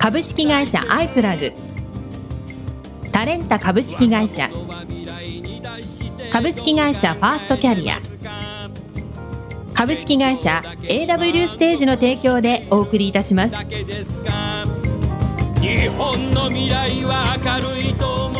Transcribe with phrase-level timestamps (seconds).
[0.00, 1.52] 株式会社アイプラグ。
[3.12, 4.48] タレンタ株式会社。
[6.32, 7.98] 株式会社ファーストキャリア。
[9.74, 13.56] 株式会社 AW ステージの提供でお送りいたします。
[13.56, 13.62] 日
[15.98, 18.39] 本の未来は明るいと思う。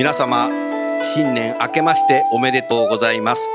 [0.00, 0.48] 皆様
[1.14, 3.46] 新年明けましておめでとうございます。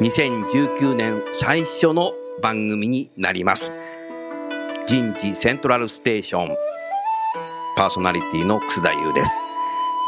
[0.00, 3.70] 2019年最初の番組になります。
[4.86, 6.56] 人事セントラルステーション
[7.76, 9.32] パーソナリティの楠田優です、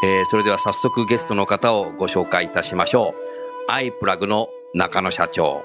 [0.07, 3.15] えーそれでは早速ゲストの方をご紹介いたしましょ
[3.69, 3.71] う。
[3.71, 5.63] アイプラグの中野社長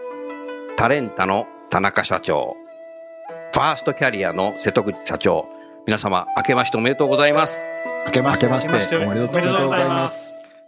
[0.75, 2.57] タレンタの田中社長
[3.53, 5.47] ファーストキャリアの瀬戸口社長
[5.85, 7.61] 皆様明けましておめでとうございます。
[8.07, 10.63] 明けましてましておめでとうございます。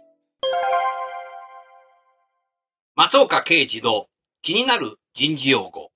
[2.94, 4.06] 松岡慶次の
[4.42, 5.90] 気になる人事用語。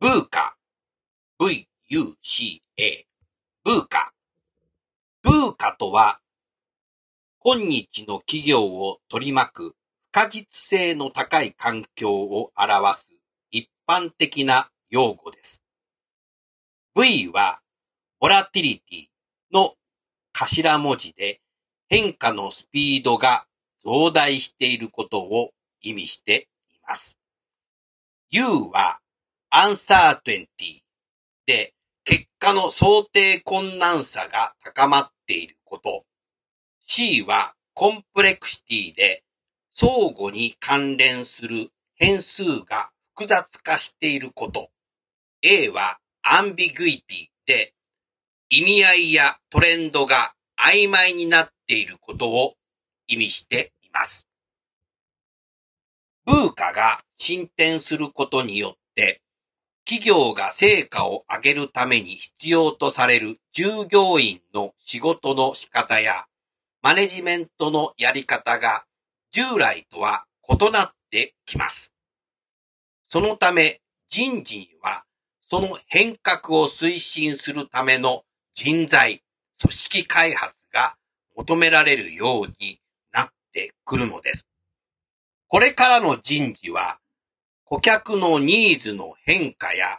[0.00, 0.54] ブーカ。
[1.40, 3.06] V-U-C-A。
[3.64, 4.12] ブーカ。
[5.22, 6.20] ブーカとは、
[7.50, 9.74] 今日の企業を取り巻く不
[10.12, 13.08] 可実性の高い環境を表す
[13.50, 15.62] 一般的な用語です。
[16.94, 17.62] V は、
[18.20, 19.06] ボラティリティ
[19.50, 19.76] の
[20.34, 21.40] 頭文字で
[21.88, 23.46] 変化のスピードが
[23.82, 27.16] 増大していることを意味しています。
[28.30, 29.00] U は、
[29.48, 30.80] アンサーテンティ
[31.46, 31.72] で
[32.04, 36.04] 結果の想定困難さが高まっていること。
[36.90, 39.22] C は、コンプレクシティで
[39.74, 44.70] 相互に関連する変数が複雑化していること。
[45.42, 47.74] A はアンビグイティで
[48.48, 52.54] 意味合いやトレンドが曖昧になっていることを
[53.06, 54.26] 意味しています。
[56.24, 59.20] ブーカが進展することによって
[59.84, 66.24] 企業が成果を上げるために必要とされる従業員の仕事の仕方や
[66.80, 68.84] マネジメントのやり方が
[69.32, 71.92] 従来とは異なってきます。
[73.08, 75.04] そのため人事には
[75.48, 78.22] その変革を推進するための
[78.54, 79.22] 人材、
[79.60, 80.96] 組織開発が
[81.36, 82.78] 求められるように
[83.12, 84.46] なってくるのです。
[85.48, 87.00] これからの人事は
[87.64, 89.98] 顧客のニーズの変化や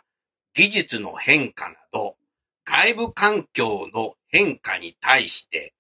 [0.54, 2.16] 技術の変化など
[2.64, 5.74] 外部環境の変化に対して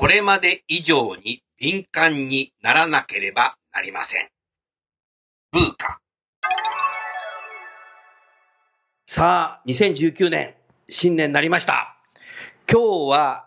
[0.00, 4.28] これまで以上に敏感にならなければなりません。
[5.52, 5.98] ブーカ。
[9.06, 10.54] さあ、2019年、
[10.88, 11.98] 新年になりました。
[12.66, 13.44] 今日は、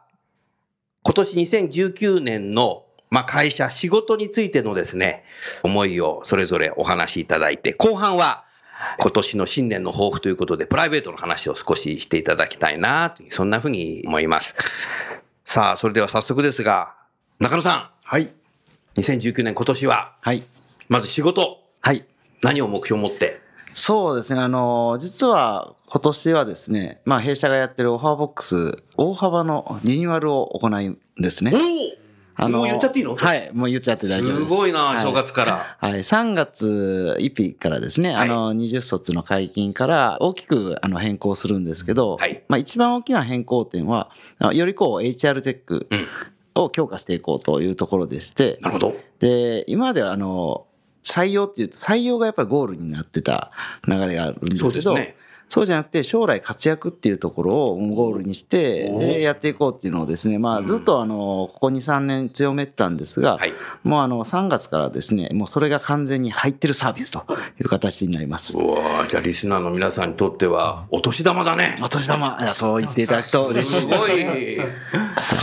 [1.02, 5.24] 今年2019年の、まあ、会社、仕事についてのですね、
[5.64, 8.46] 思いをそれぞれお話しいただいて、後半は、
[9.00, 14.54] 今年の新年の抱負ということで、プライベートの話を少ししていただきたいな、というそんなふうに思います。
[15.54, 16.96] さあ、それでは早速ですが、
[17.38, 18.24] 中野さはい。
[18.24, 18.30] ん、
[18.96, 20.42] 2019年今年は、はい。
[20.90, 22.08] まず仕事、はい。
[22.42, 23.40] 何を目標を持って、
[23.72, 24.42] そうですね。
[24.42, 31.52] あの、実は今年はですね、まあ弊社がやってるオファーボックス、大幅のリニューアルを行うんですね。
[31.54, 32.03] お
[32.40, 33.16] おもう言っちゃっていいの？
[33.16, 33.52] はい。
[33.54, 34.50] もう言っちゃって大丈夫です。
[34.50, 35.78] すごいな、はい正月から。
[35.80, 44.10] はい、3月1日からですね、はいあの、20卒の解禁から大きくあの変更するんですけど、はいまあ一番大きな変更点は、
[44.40, 46.08] あよりこう HR テックうん
[46.56, 48.96] を強化していこうというところでして、なるほど。
[49.20, 50.68] で、今まではあの、
[51.04, 53.52] 採用っていうと採用がやっぱりゴールになってた
[53.88, 55.16] 流れがあるんですけど、そうですね。
[55.54, 63.54] そうじゃなくて将来活躍っていうところをゴールにして、やっていこうっていうのをですね、まあずっとあの、ここ2、3年強めてたんですが、はい
[63.84, 67.24] もうあの、3月からですね、もうそれが完全に入ってるサービスと
[67.60, 68.58] いう形になります。
[68.58, 71.78] うわーじゃあリスナーの皆さんにとっては、お年玉だね。
[71.84, 74.04] お年玉、いやそう言っていただくと嬉しいです。
[74.04, 74.58] すごい。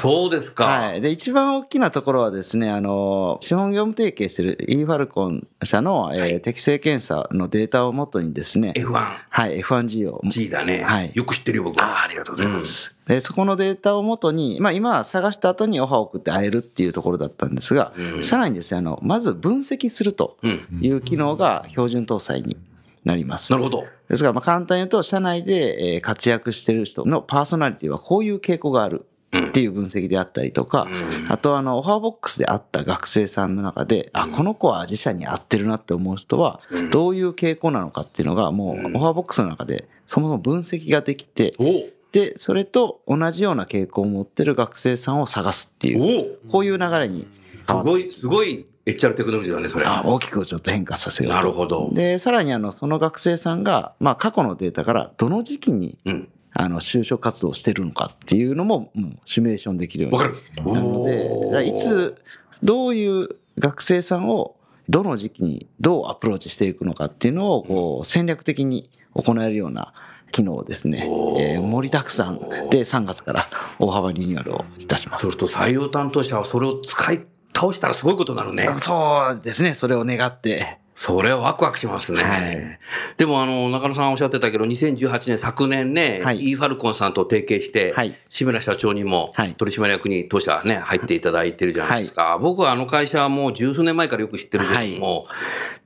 [0.00, 0.64] そうですか。
[0.64, 1.00] はい。
[1.00, 8.92] で、一番大きなところはですね、あの、資本業務提携している e ファルコン社の、えーはい適正検査のデータをもとにですね、F1。
[9.28, 10.20] はい、F1G を。
[10.24, 10.82] G だね。
[10.84, 11.80] はいよく知ってるよ、僕。
[11.82, 12.96] あありがとうございます。
[13.06, 20.60] で、そこのデータをもとに、まあ今は探した後にオファーを送って会えるっていうところだったんですが、うんさらにですね、あの、まず分析するとうん。
[20.80, 22.56] いう機能が標準搭載に
[23.04, 23.50] なります。
[23.52, 23.84] なるほど。
[24.08, 29.06] ですが、まあ簡単に言うと、社内でえー活躍している人のパーソナリティはこういう傾向がある
[29.36, 47.28] っていう分析であったりとか、うんあとあの、オファーボックスであった学生さんの中で、あ、この子は自社に合ってるなって思う人はうん、どういう傾向なのかっていうのが、もう、うんオファーボックスの中で、そもそも分析ができて、おで、それと同じような傾向を持ってる学生さんを探すっていう、おこういう流れに、
[47.68, 49.84] すごい、すごい HR テクノロジーだね、それ。
[49.86, 51.36] あ大きくちょっと変化させようと。
[51.36, 51.90] なるほど。
[51.92, 56.28] で、さらにあの、その学生さんが、まあ、過去のデータからどの時期に、うん。
[56.52, 60.38] あの、就職活動をしてるのかっていうのも、もうシミュレーションできるようにわかる。
[60.64, 62.16] なので、いつ、
[62.62, 64.56] どういう学生さんを、
[64.88, 69.92] どの時期にどうアプローチしていくのかっていうのを、こう、戦略的に行えるような
[70.32, 71.04] 機能をですね、
[71.38, 73.48] えー盛りだくさんで3月から
[73.78, 75.30] 大幅リニューアルをいたしますそう。
[75.32, 77.20] すると採用担当者はそれを使い
[77.54, 78.68] 倒したらすごいことになるね。
[78.78, 80.78] そうですね、それを願って。
[81.00, 82.22] それはワクワクしますね。
[82.22, 82.78] はい
[83.16, 92.36] でもあの、中野さんおっしゃってたけど、2018年昨年ね、はい e ファルコンさんと提携して、はい志村社長にもはい取締役に当社ね、入っていただいてるじゃないですか。
[92.38, 95.26] 僕はあの会社はもう十数年前からよく知ってるけども、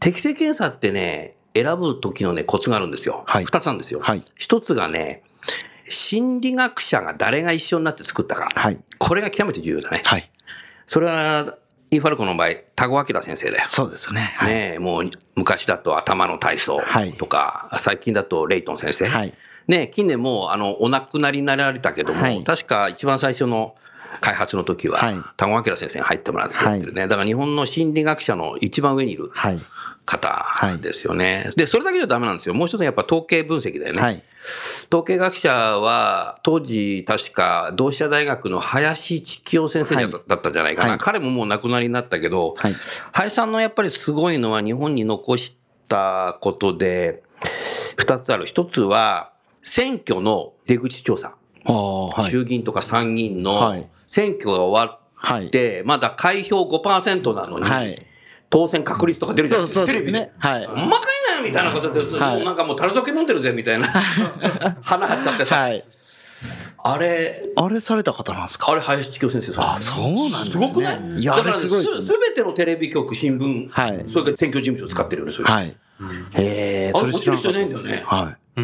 [0.00, 3.22] 適正検査ってね、選ぶ時のね、コツがあるんですよ。
[3.28, 4.00] はい二つなんですよ。
[4.02, 5.22] はい一つがね、
[5.88, 8.48] 心理学者が誰が一緒になって作ったか。
[8.52, 8.80] はい。
[8.98, 10.02] これが極めて重要だね。
[10.04, 10.28] はい。
[10.88, 11.56] それは、
[11.94, 13.64] インファルコンの場合、田子明先生だよ。
[13.68, 14.34] そうですよね。
[14.36, 14.52] はい。
[14.52, 19.06] ねえ、もう昔だと頭の体操はいとか、最近だとレイトン先生。
[19.06, 19.32] はい。
[19.68, 23.76] ねえ、近年もうあのお亡くなりになられたけども、はい確か一番最初の
[24.20, 26.54] 開発の時は、はい田子明先生に入ってもらって
[26.86, 29.60] るね、だから日本の心理学者の一番上にいるはい。
[30.06, 30.44] 方
[30.82, 31.50] ですよね。
[31.56, 32.54] で、それだけじゃダメなんですよ。
[32.54, 34.02] もう一つはやっぱ統計分析だよね。
[34.02, 34.22] はい。
[34.88, 42.76] 統計学者は、当時、確か、同志社大学の林千夫先生だだったんじゃないかな、はい彼ももう亡くなりになったけど、はい。
[43.12, 45.56] 林さんのやっぱりすごいのは、日本に残し
[45.88, 47.22] たことで、
[47.96, 48.44] 二つある。
[48.44, 49.32] 一つは、
[49.62, 51.34] 選挙の出口調査。
[52.28, 55.46] 衆議院とか参議院のはい選挙が終わはい。
[55.46, 58.00] って、まだ開票5%なのに、はい。
[58.50, 59.66] 当選確率とか出るじゃん。
[59.66, 60.32] そうそうテレビでですね。
[60.38, 60.66] はい。
[60.66, 63.88] ほんまかいなみたいなことで、はいなんかもう樽酒飲んでるぜみたいな
[64.82, 65.84] 花張っちゃってさ、はい。
[66.86, 68.70] あれ、あれされた方なんですか？
[68.70, 71.00] あれ林千京先生あそうなんですねすごくない？
[71.18, 75.44] いやだからすごいですねすべてのテレビ局、新聞、はいそれから選挙事務所を使ってるよね、それ。
[75.50, 75.74] はい。
[76.34, 78.60] へえ、あそれ知らないんだよねはい。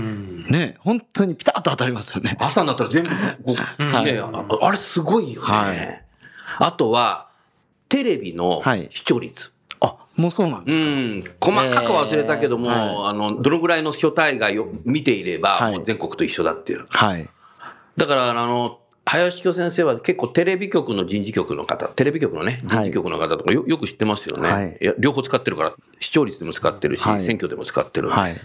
[0.52, 2.36] ね本当にピタッと当たりますよね。
[2.40, 5.48] 朝になったら全部こう、はいねあ、あれすごいよね。
[5.48, 6.04] はい
[6.58, 7.28] あとは、
[7.88, 9.50] テレビのはい視聴率。
[9.80, 10.80] あ、もうそうなんでうす
[11.40, 11.50] か。
[11.50, 16.86] ん、細かく忘れたけども、えーはあの、どのぐらいの所帯がよ見ていれば、はいもう全国と一緒だっていう。
[16.90, 17.28] はい。
[17.96, 18.80] だから、あの、
[19.12, 24.94] 林京先生は結構テレビ局の人事局の方、テレビ局のね、人事局の方とかよよく知ってますよね、はいいや。
[24.98, 28.08] 両方使ってるから、視聴率でも使ってるし、はい選挙でも使ってる。
[28.08, 28.36] はい。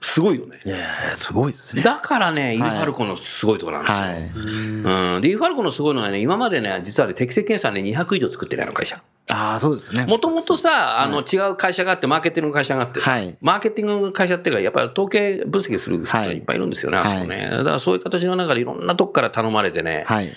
[0.00, 0.60] すごいよね。
[0.64, 1.82] いやすごいですね。
[1.82, 4.04] だからね、イーファルコンのすごいところなんですよ。
[4.04, 5.16] はい。
[5.16, 5.20] うん。
[5.20, 9.02] で、イーファルコンのすごいのはね、今までね、実はね、適正検査ね、200以上作ってないの会社。
[9.30, 10.04] ああ、そうですね。
[10.04, 17.48] もともとさ、あの、違う会社があって、マーケティングの会社があってさ、はいマーケティングの会社っていうか、やっぱり統計分析する人がいっぱいいるんですよね、はいあそこね。
[17.50, 20.30] だからそういう形の中でいろんなとこから頼まれてね、はい。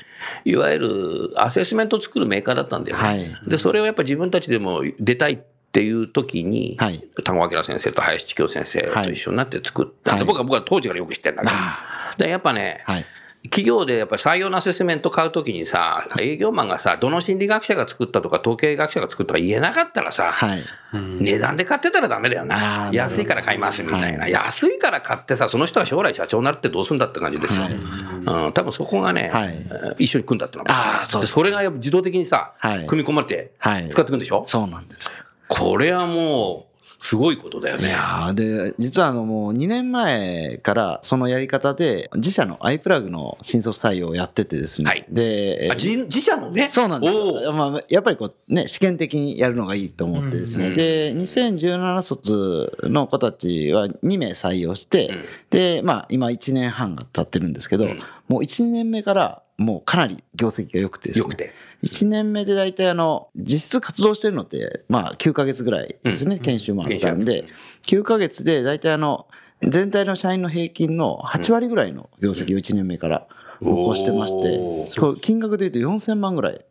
[0.46, 3.03] いわゆるアセスメントを作るメーカーだったんだよね。
[3.03, 5.38] はいで、それをやっぱ自分たちでも出たいっ
[5.72, 10.12] ていう時に、はい田子明先生と林千京先生と一緒になって作った。
[10.12, 12.25] はいで僕は僕は当時からよく知ってるんだけど。
[12.25, 13.06] で、やっぱね、はい。
[13.50, 20.63] 企業でやっぱり採用のアセスメント買うときにさ、営業マンがさ、どの心理学者が作ったとか、統計学者が作ったとか言えなかったらさ、はい。
[20.94, 22.89] 値段で買ってたらダメだよな。
[22.94, 24.20] 安いから買いますみたいな。
[24.20, 27.66] はい安いから買ってさ、その人が将来社長になるってどうするんだって感じですよ。
[27.68, 33.89] うん、多分そこがね、はいえー一緒に組んだってのはあーそそれがやっぱ自動的にさ、はい組み込まれてはい。
[33.89, 35.24] 使っていくんでしょ、そうなんです。
[35.48, 36.67] これはも
[37.00, 37.89] すごいことだよいね。
[37.89, 44.89] やーで、実はあのもう2年前からそのやり方で自社の iPlug の新卒採用をやっててですね。
[44.89, 46.68] はいで、あ自自社のね？
[46.68, 47.54] そうなんですおよ。
[47.54, 50.68] まあ、やっぱりこうね、試験的にやるのがいいと思ってですね。
[50.70, 61.24] うんで、2017卒の子たちは2名採用して、うんで、まあ今1年半が経ってるんですけど、うんもう1年目からもうかなり業績が良くてですね。
[61.24, 61.54] よくて。
[61.84, 67.46] 1年目で大体あの、実質活動してるのって、まあ9ヶ月ぐらいですね、研修もあったんで、
[67.88, 69.27] 9ヶ月で大体あの、
[69.62, 73.27] 全体の社員の平均の8割ぐらいの業績を1年目から
[73.60, 76.62] 起こしてまして金額で言うと4000万ぐらい。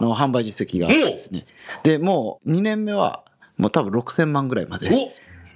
[0.00, 1.46] の販売実績があってですね。
[1.82, 3.24] で、もう2年目は、
[3.58, 4.90] もう多分6000万ぐらいまで。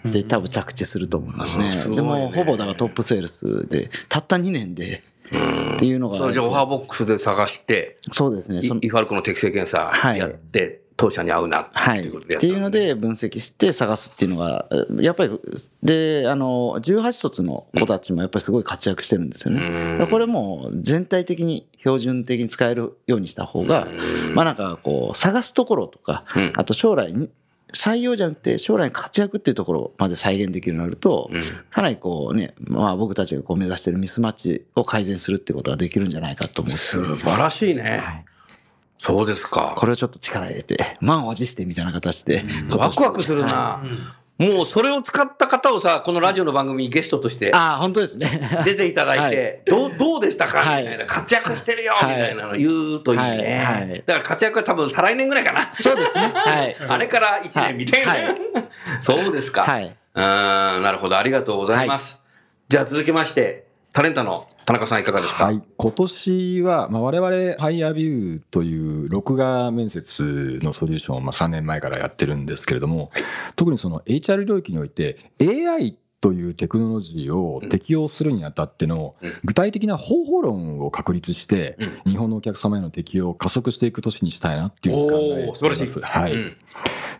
[0.05, 0.11] お。
[0.11, 1.71] で、多分着地すると思いますね。
[1.95, 6.19] でも、ほぼだからトップセールスで、たった2年で、っていうのが。
[6.19, 8.61] それじゃあオファーボックスで探して、そうですね。
[8.61, 12.01] イイファルコの適正検査はいやって、当社に合うなはい。
[12.01, 14.67] っていうことでやっていうので分析して探すっていうのが、
[15.01, 15.41] やっぱり、
[15.81, 20.07] で、あの、18卒の子たちもやっぱりすごい活躍してるんですよね。
[20.11, 23.87] これも全体的に標準的に使えるようにした方が、
[24.35, 27.31] まあなんかこう、探すところとかうん、あと将来に、
[27.73, 38.25] 採用じゃなくて将来の活躍っていうところまで再現できるようになると、うんかなりこうね、まあ僕たちがこう目指してるミスマッチを改善するっていうことができるんじゃないかと思って、素晴らしいね。
[38.99, 39.75] そうですか。
[39.77, 42.45] これをちょっと力入れて、満を持してみたいな形で、
[42.77, 43.83] ワクワクするな。
[44.39, 48.63] もうそれを使った方をさ、このラジオの番組にゲストとしてああ、本当ですね。
[48.65, 50.63] 出ていただいて、どう、どうでしたか？
[50.63, 51.07] みはいたいな。
[51.07, 51.95] 活躍してるよ？
[52.01, 52.69] みはいたいなの言
[52.99, 54.03] うといいねい。
[54.07, 55.61] だから活躍は多分再来年ぐらいかな？
[55.75, 56.33] そうですね。
[56.35, 56.77] はい。
[56.89, 58.39] あれから1年みたいなはい。
[59.03, 59.63] そうですか。
[59.63, 59.87] はい。
[59.87, 61.19] うーん、なるほど。
[61.19, 62.21] ありがとうございます。
[62.69, 65.45] じゃあ続きまして、タレンタの田中さんいかがですか？
[65.47, 73.11] はい、今年は、まあ、我々ハイヤービューという録画面接のソリューションをまあ3年前からやってるんですけれども、
[73.57, 79.35] 特にその HR 領域において AI というテクノロジーを適用するにあたってのうん。
[79.45, 82.13] 具体的な方法論を確立してうん。
[82.13, 85.59] 日本のお客様への適用を加速していく年にしたいなっていう考えていおーます。
[85.61, 86.03] 素晴らしい。
[86.03, 86.33] はい。
[86.35, 86.57] うん。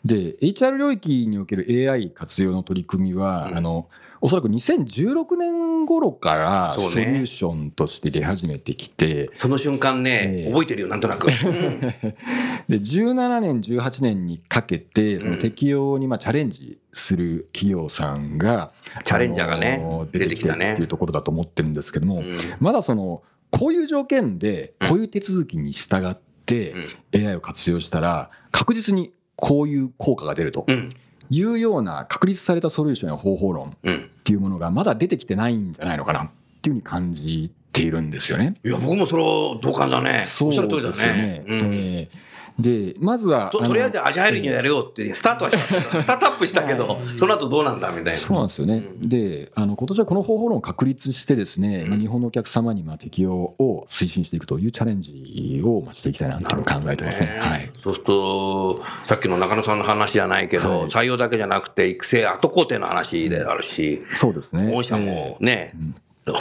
[0.05, 3.57] で HR 領域における AI 活用の取り組みは、うん。
[3.57, 3.89] あの
[4.21, 10.51] おそらく2016年頃からソリューションとして出始めてきて、その瞬間ね、ええ。
[10.51, 11.29] 覚えてるよ、なんとなく。
[12.69, 18.73] で17年18年にかけてその適用にまあチャレンジする企業さんが、
[19.05, 19.83] チャレンジャーがね
[20.13, 20.73] 出てきたね。
[20.73, 22.25] っていうところだと思ってるんですけども、うん。
[22.61, 26.75] まだそのこういう条件でこういう手続きに従って
[27.13, 27.27] うん。
[27.27, 30.65] AI を活用したら確実にこういう効果が出ると。
[30.67, 30.91] うん。
[31.31, 33.95] いうような確立されたソリューションや方法論うん。
[33.97, 36.31] っていうものがまだ出てきてないんじゃないのかなっ
[36.63, 38.55] ていうふうに感じているんですよね。
[38.65, 40.25] いや、僕もそれは同感だね。
[40.43, 41.45] おっしゃる通りだですよね。
[41.47, 42.28] うんええ
[42.59, 45.81] でまずはととりあえずアジャイルにやるよって、スタートはした。
[46.03, 48.13] スタートアップしたけど、その後どうなんだみたいな。
[48.13, 48.75] そうなんですよね。
[49.01, 57.37] うんで、あの今年はこの方法論を確立してですね、まあ日本のお客様にまあ適用を推進していくというチャレンジをまあしていきたいなというのを考えてますね。
[57.39, 57.71] はい。
[57.81, 64.73] そうすると、さっきの中野さんの話じゃないけど、はい採用だけじゃなくて、育成、後工程の話であるし、そうですね。
[64.73, 65.75] 御社もね、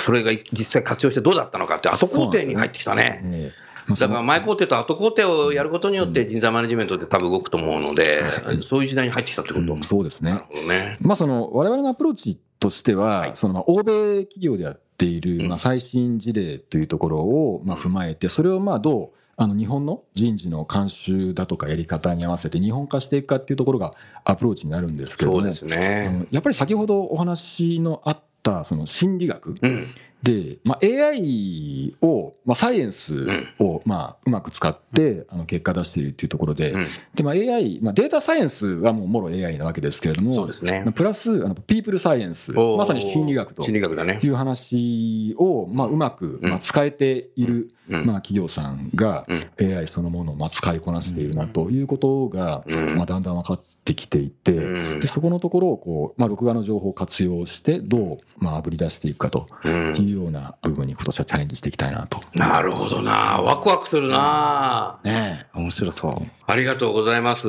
[0.01, 3.53] それが実際活用してどうだったのかって、後工程に入ってきたね。
[3.89, 8.23] だから前工程と後工程をやることによって人材マネジメントって多分動くと思うので、
[8.61, 9.73] そういう時代に入ってきたってこと。
[9.73, 10.43] うんそうですねなる。
[10.49, 10.97] ほどね。
[10.99, 26.09] まあ、その我々のアプローチとしては、はいそのまあ欧米企業でやっている、うんまあ、最新事例というところをまあ踏まえて、それをまあどうあの日本の人事の慣習だとかやり方に合わせて日本化していくかっていうところがアプローチになるんですけれども、そうですあね。
[26.09, 29.87] のやっぱり先ほどお話のあったその心理学うん。
[30.23, 33.27] で、まあ、AI を、まあ、サイエンス
[33.59, 36.87] を、まあ、うまく使ってあの結果出しているっていうところで、うん。
[37.13, 40.81] でまあ、AI、まあ、データサイエンスはもうもろ AI なわけですけれども、そうですね。
[40.83, 43.63] まあプラスあのピープルサイエンス、まさに心理学と。
[43.63, 44.19] 心理学だね。
[44.23, 46.49] いう話を、まあ、うまく、うん。
[46.49, 62.19] まあ、使えている、うんまあ、企業さんがうん AI そのものをまあ使いこなしているなということが、うんまあ、だんだん分かってきていて、うんでそこのところをこう、まあ、録画の情報を活用してどう、まあ、炙り出していくかとうんいうような部分に今年はチャレンジしていきたいなと。
[62.33, 63.39] なるほどな。
[63.41, 64.99] ワクワクするな。
[65.03, 66.13] ねえ面白そう。
[66.45, 67.47] ありがとうございます。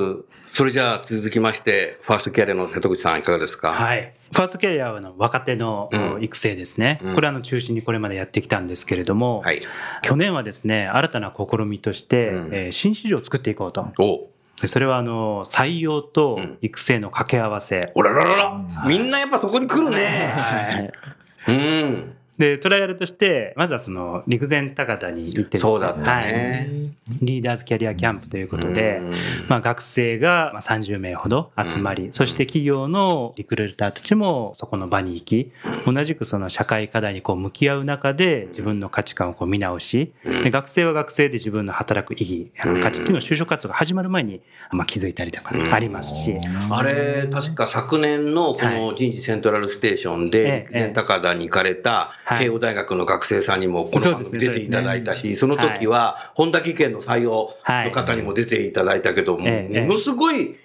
[0.59, 3.71] それじゃあ続きまして、ファーストキャリアの瀬戸口さんいかがですか？
[3.71, 4.13] はい。
[4.33, 6.99] ファーストキャリアの若手のうん育成ですね。
[7.01, 9.61] うんこれあの中心にこれまでやってきたんですけれども、はい。
[10.03, 13.87] 去年はですね、新たな試みとして、うんえー新市場を作っていこうと。
[14.67, 17.93] それはあの採用とうん育成の掛け合わせ。
[17.95, 18.85] おらららら。
[18.89, 20.33] みんなやっぱそこに来るね。
[21.47, 21.53] はい。
[21.53, 21.53] う
[21.85, 22.17] ん。
[22.39, 26.33] で、トライアルとして、まずはその陸前高田に行ってねそうだったはい。
[26.33, 26.69] ね。
[27.21, 29.13] リーダーズキャリアキャンプということで、うん。
[29.49, 35.53] まあ、学生がまあ30名ほど集まり、そして企業のリクルーターたちもそこの場に行き、
[35.87, 40.13] 同じくその社会課題にこう向き合う中で自分の価値観をこう見直し、
[40.45, 44.41] で学生は学生で自分の働く意義、あの価値っていうのを就職活動が始まる前に
[44.71, 46.37] まあ気づいたりとかありますし、
[46.71, 60.57] あれ、確か昨年のこの人事セントラルステーションえでえ、陸前高田に行かれたはい慶応大学の学生さんにもこの番組出ていただいたし、その時は本田技研の採用の方にも出ていただいたけども、ええものすごい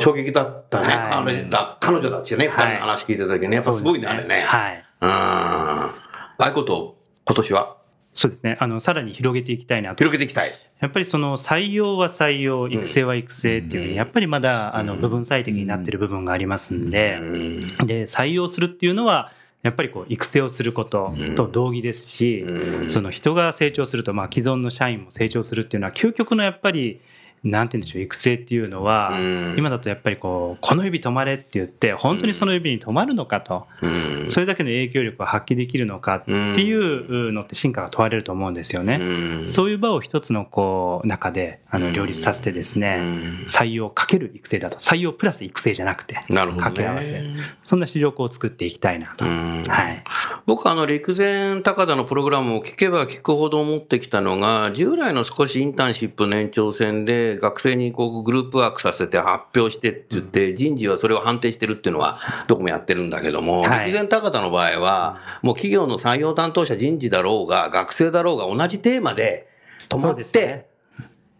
[0.00, 0.88] 衝撃だったね。
[0.88, 1.50] はい。
[1.80, 4.42] 彼女たちね、二人の話聞いた時ね、やっぱすごいね、あれね。
[4.42, 4.84] はい。
[5.00, 5.08] うん。
[5.10, 5.94] あ
[6.38, 7.76] あいうことを今年は？
[8.12, 8.56] そうですね。
[8.58, 9.96] あの、さらに広げていきたいなと。
[9.96, 10.52] 広げていきたい。
[10.80, 17.60] やっぱりその採用は採用、育成は育成っていうふうに、やっぱりまだ、あの、部分最適になってる部分がありますんで、うん。
[17.86, 19.30] で、採用するっていうのは、
[19.62, 22.90] やっぱりこう、育成をすることと同義ですし、うん。
[22.90, 27.00] その人が成長すると、まあ、既存の社員も成長するっていうのは、究極のやっぱり、
[27.44, 34.26] なんて言うんでしょう、育成っていうのはうん、今だとやっぱりこう、この指止まれって言って、本当にその指に止まるのかと、うん。
[34.30, 38.98] それだけの影響力を発揮できるのかっていうのって進化が問われると思うんですよね。
[39.00, 39.48] うん。
[39.48, 43.44] そういう場を一つのこう中であの両立させてですね、うん。
[43.48, 47.22] 採用かける育成だと、採用プラス育成じゃなくて、掛け合わせ。
[47.62, 49.24] そんな市場を作っていきたいなと。
[49.24, 49.62] うん。
[49.66, 50.02] はい。
[50.46, 69.48] 僕はあの陸前高田のプログラムを聞けば聞くほど思ってきたのが、従来の少しインターンシップの延長線で学生にこうグループワークさせて発表してって言って、人事はそれを判定してるっていうのはどこもやってるんだけども、はい陸前高田の場合は、もう企業の採用担当者人事だろうが、学生だろうが同じテーマで
[69.88, 70.66] 止まって。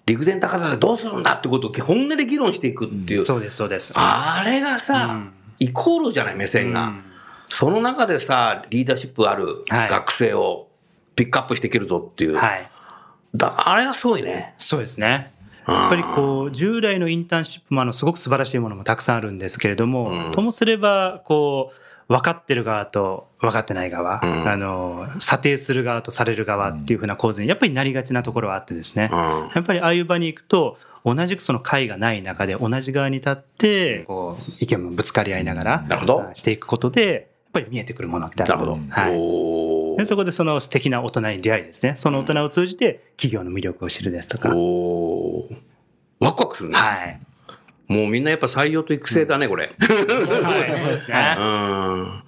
[0.06, 3.92] 陸前高田でどうするんだってことを本音で議論していくっていう、そうです、そうです。
[3.94, 6.84] あれがさ、うんイコールじゃない目線が。
[6.84, 7.04] うん
[7.50, 10.68] その中でさ、リーダーシップあるはい学生を
[11.16, 12.36] ピックアップしていけるぞっていう。
[12.36, 12.70] はい。
[13.34, 14.54] だあれがすごいね。
[14.56, 15.32] そうですね。
[15.68, 29.10] やっぱりこう、従来のインターンシップもあの、すごく素晴らしいものもたくさんあるんですけれども、うんともすれば、こう、分かってる側と分かってない側、うんあの、査定する側とされる側っていうふうな構図にやっぱりなりがちなところはあってですね。
[29.12, 29.18] うん。
[29.18, 35.98] やっぱりああいう場に行くと、同じくその会がない中で同じ側に立って、こう、意見もぶつかり合いながら、な
[36.34, 38.52] していくことで、やっぱり見えてくるものってある。
[38.54, 38.80] なるほど。
[38.88, 39.77] はい。
[39.98, 41.96] でそこでその素敵な大人に出会いですね。
[41.96, 44.54] その大人を通じて企業の魅力を知るですとか。
[44.54, 45.56] おー
[46.20, 46.76] ワクワクするね。
[46.76, 47.20] はい。
[47.88, 49.64] もうみんなやっぱ採用と育成だね、これ。
[49.64, 51.36] はい、そうですね。
[51.38, 52.22] うん。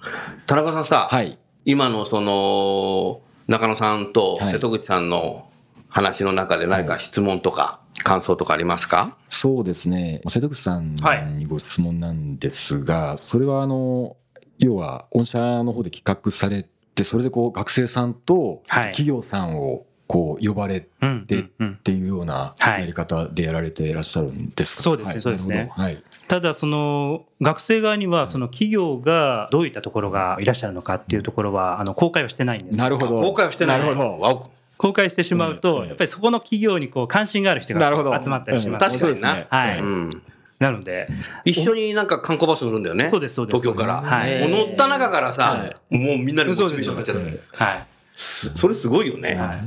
[0.45, 1.37] 田中さんさ、はい。
[1.65, 5.49] 今のその、中野さんとはい瀬戸口さんの
[5.87, 9.17] 話の中で何か質問とか感想とかありますか？
[9.25, 10.21] そうですね。
[10.27, 14.17] 瀬戸口さんはいにご質問なんですが、それはあの、
[14.57, 21.43] 要は、御社の方で企画されて、それでこう、学生さんとはい企業さんをこう、呼ばれうんてっ
[21.83, 24.83] ていうようなはいやり方でやられていらっしゃるんですか？
[24.83, 26.03] そうですねはいそうですねはい。
[26.27, 32.79] ただ、その学生側には、その企業がどういったところがいらっしゃるのかっていうところは、あの公開はしてないんです。
[32.79, 33.21] なるほど。
[33.21, 33.79] 公開はしてない。
[33.79, 34.19] なるほど。
[34.19, 34.43] わ
[34.77, 37.75] 公開してしまううんと、うんやっぱりそこの企業にこう関心がある人。
[37.75, 38.97] が集まったりします。
[38.97, 40.09] 確かになそうですねはいうん。
[40.61, 41.07] なので、
[41.43, 43.09] 一緒になんか観光バス乗るんだよね。
[43.09, 43.61] そうですそうです。
[43.61, 43.99] 東京から。
[43.99, 44.39] はい。
[44.41, 47.23] もう乗った中からさ、もうみんなにモチベーションになっちゃって。
[47.25, 47.87] ですはい。
[48.55, 49.33] それすごいよね。
[49.33, 49.63] はい。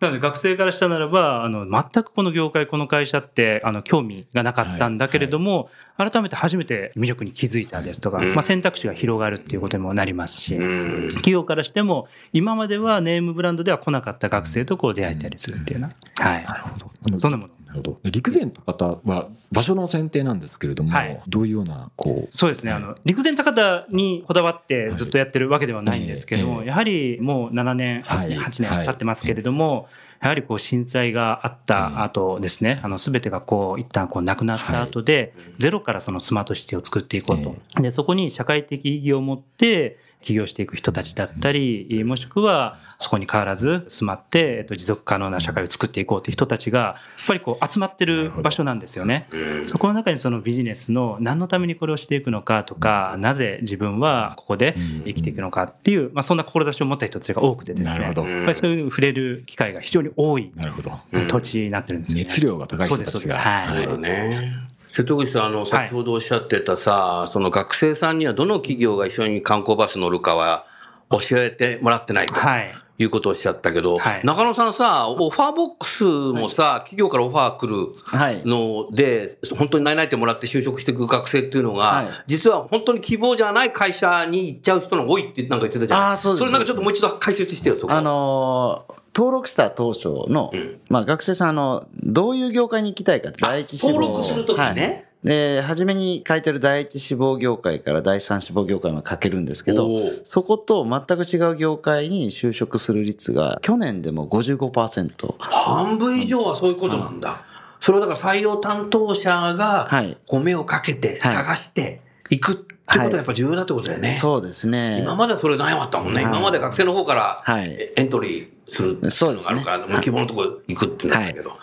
[0.00, 8.34] なので学生からしたならばあの全くこの業界この会社ってあの興味がなかったんだけれども、改めて初めて魅力に気づいたですとか、うん。
[8.34, 11.08] まあ、選択肢が広がるっていうことにもなりますし、うん。
[11.10, 16.74] 企業からしても今まではネームブランドでは来なかった学生とこう出会えたりするっていうような、はい、あ
[17.08, 17.52] のそんなもの。
[17.65, 18.00] なるほど。
[18.04, 21.22] 陸前高田は場所の選定なんですけれども、はい。
[21.26, 22.28] どういうような、こう。
[22.30, 28.48] そうですね、あの陸前高田にこだわってずっとやってるわけではないんですけども、はいやはりもう7年、8年、はい。
[28.48, 29.88] 8年経ってますけれども、
[30.20, 37.82] やはりこう震災があった後ですね、あの全てがこう一旦こうなくなった後で、ゼロからそのスマートシティを作っていこうと。
[37.82, 49.28] で、そこに社会的意義を持って起業していく人たちだったり、もしくはそこに変わらず住まって、えっと、持続可能な社会を作っていこうという人たちが、やっぱりこう集まってる場所なんですよね。
[49.66, 58.04] そこの中にそのビジネスの何のためにこれをしていくのかとか、なぜ自分はここで生きていくのかっていう、まあそんな志を持った人たちが多くてですね。
[58.04, 60.92] やっぱりそういう触れる機会が非常に多いなるほど。
[61.28, 62.24] 土地になってるんですよね。
[62.24, 63.36] 熱量が高い人たちがそうです、そうです。
[63.36, 63.98] はい。
[63.98, 64.66] ね。
[64.88, 70.64] 瀬戸口さん、あの、先ほどおっしゃってたさ、その学生さんにはどの企業が一緒に観光バス乗るかは
[71.10, 72.34] 教えてもらってないと。
[72.34, 72.74] はい。
[72.98, 78.42] いうことをおっしゃったけど、はい中野さんさ、オファーボックスもさ、企業からオファー来るはい。
[78.44, 86.10] ので、本当に内々てもらって就職していく学生っていうのが、はい実は本当に希望じゃない会社に行っちゃう人の多いってなんか言ってたじゃん。
[86.10, 87.92] あーそうですれなんかちょっともう一度解説してよ、そこ。
[87.92, 90.52] あのー登録した当初の、
[90.90, 95.05] まあ、学生さんあのどういう業界に行きたいかって第一志望登録するときはいね。
[95.26, 99.88] で初めに書いてる第一志望業界から第三志望業界まで書けるんですけど
[100.22, 107.42] そこと全く違う業界に就職する率が去年でも55%半分以上はそういうことなんだ。
[107.80, 114.12] それをだから採用担当者がはい、こう目をかけてはい探していくってことはやっぱ重要だってことだよね。
[114.12, 116.22] そうですね今まではそれ悩まったもんね。
[116.24, 121.58] はい今まで学生の方からはいえエントリーするっていそうのがあるから、希望のところ行くってなったけど。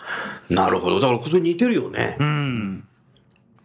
[0.50, 1.00] なるほど。
[1.00, 2.16] だからそれ似てるよね。
[2.20, 2.84] うん。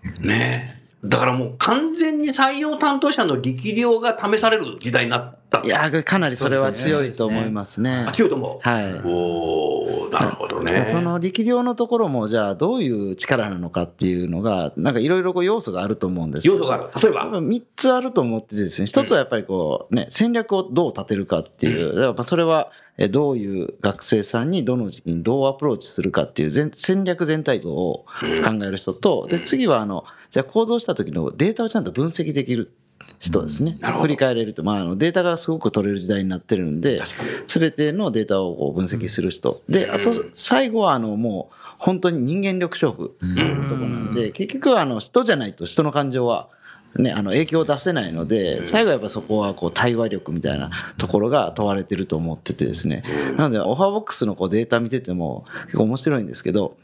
[0.03, 0.78] ねえ。
[1.03, 5.61] だからもう完全に採用担当者の力量が試される時代になった。
[5.63, 8.69] いやかなりそれは強いと思いますねあ、強いと思う。
[8.69, 10.85] はいおーなるほどね。
[10.91, 16.89] その力量のところもじゃあどういう力なのかっていうのがなんかいろいろこう要素があると思うんですけど要素がある。
[17.01, 17.21] 例えば？
[17.23, 28.05] 多分3つあると思っててですね、一つはやっぱりこうね、戦略をどう立てるかっていう、やっぱそれはえどういう学生さんにどの時期にどうアプローチするかっていう全戦略全体像を
[28.45, 32.71] 考える人と、で、次はあの、じゃあ行動した時のデータをちゃんと分析できる
[33.19, 33.77] 人ですね。
[34.01, 37.01] 振り返れると、まあ、あのデータがすごく取れる時代になってるんで、
[37.47, 39.61] すべてのデータをこう分析する人。
[39.67, 46.49] で、あと最後はあのもう本当に人間力勝負のとこなんで、結局はあの人じゃないと人の感情は
[46.95, 53.03] ね、あの影響を出せないので、最後はやっぱそこはこう対話力みたいなところが問われてると思っててですね。
[53.37, 56.77] なので、オファーボックスのこうデータ見てても結構面白いんですけど、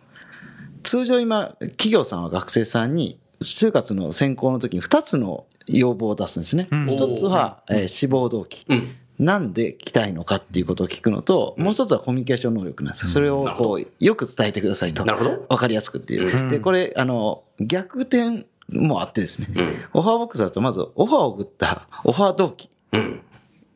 [0.84, 6.68] 通常今、企業さんは学生さんに就活の選考の時に2つの要望を出すんですね。
[6.72, 8.66] うん一つは、えー志望動機。
[8.70, 8.96] うん。
[9.18, 13.08] なんで来たいのかっていうことを聞くのと、もう一つはコミュニケーション能力なんですよ。
[13.10, 15.06] それをこう、よく伝えてくださいと。
[15.06, 15.46] なるほど。
[15.50, 16.42] わかりやすくっていうう。
[16.42, 19.48] んで、これ、あの、逆転もあってですね。
[19.56, 19.78] うん。
[19.94, 23.22] オファーボックスだと、まず、オファーを送ったオファー動機うん。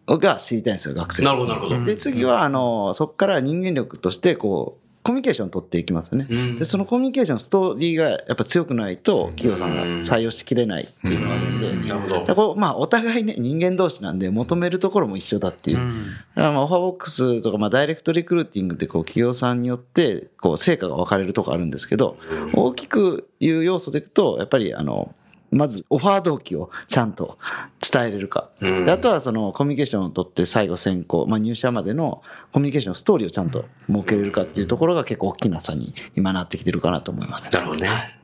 [0.08, 1.86] が知りたいんですよ、学生なるほど、なるほど。
[1.86, 6.28] で、次は、あの、そこから人間力として、こう、コミュニケーションを取っていきますよね。
[6.30, 6.60] うん。
[6.60, 12.36] で、そのコミュニケーション、ストーリーがやっぱ強くないと、企業さんが採用しきれないっていうのがあるんで、なるほど。
[12.36, 15.78] こうまあ、お互いね、人間同士なんで、求めるところも一緒だっていう。
[15.78, 22.18] だからまあオファーボックスとか、まあ、ダイレクトリクルーティングってこう企業さんによってこう成果が分かれるとこあるんですけど、
[22.54, 25.14] 大きく言う要素でいくと、やっぱりあの、
[25.52, 27.38] まずオファー動機をちゃんと
[27.80, 28.50] 伝えれるか。
[28.62, 37.50] うんであとはそのコミュニケーションを取って最後選考、まあ、入社までのコミュニケーションストーリーをちゃんと設けれるかっていうところが結構大きな差に今なってきてるかなと思います。
[37.52, 38.20] なるほどね。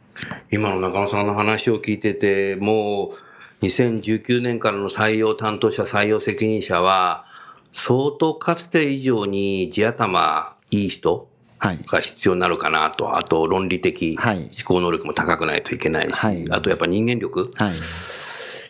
[0.52, 3.14] 今の中野さんの話を聞いてて、も
[3.62, 7.26] う2019年からの採用担当者、採用責任者は、
[7.74, 11.35] 相当かつて以上に地頭いい人はい。
[11.60, 13.18] が必要になるかなと。
[13.18, 14.38] あと論理的はい。
[14.38, 16.46] 思考能力も高くないといけないし、はい。
[16.52, 17.74] あとやっぱ人間力、はい。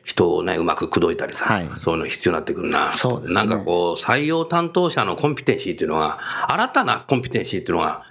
[0.06, 1.69] 人をね、うまく口説いたりさ、はい。
[1.78, 2.93] そういうの必要になってくるな。
[2.93, 3.36] そうですね。
[3.36, 8.04] なんかこう、採用担当者のコンピテンシーっていうのは、新たなコンピテンシーっていうのが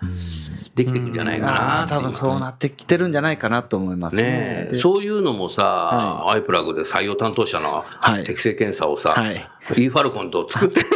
[0.75, 4.71] できてくるんじゃないかなう多分そうなってきてるんじゃないかなと思いますね。
[4.73, 8.25] ねそういうのもさ、はアイプラグで採用担当者のはい。
[8.25, 9.47] 適正検査をさ、はい。
[9.77, 10.81] e ファルコンと作って、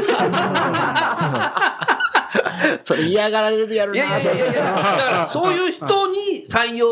[2.82, 6.88] それ嫌がられるやろないやいやいやいや、 だからそういう人に採用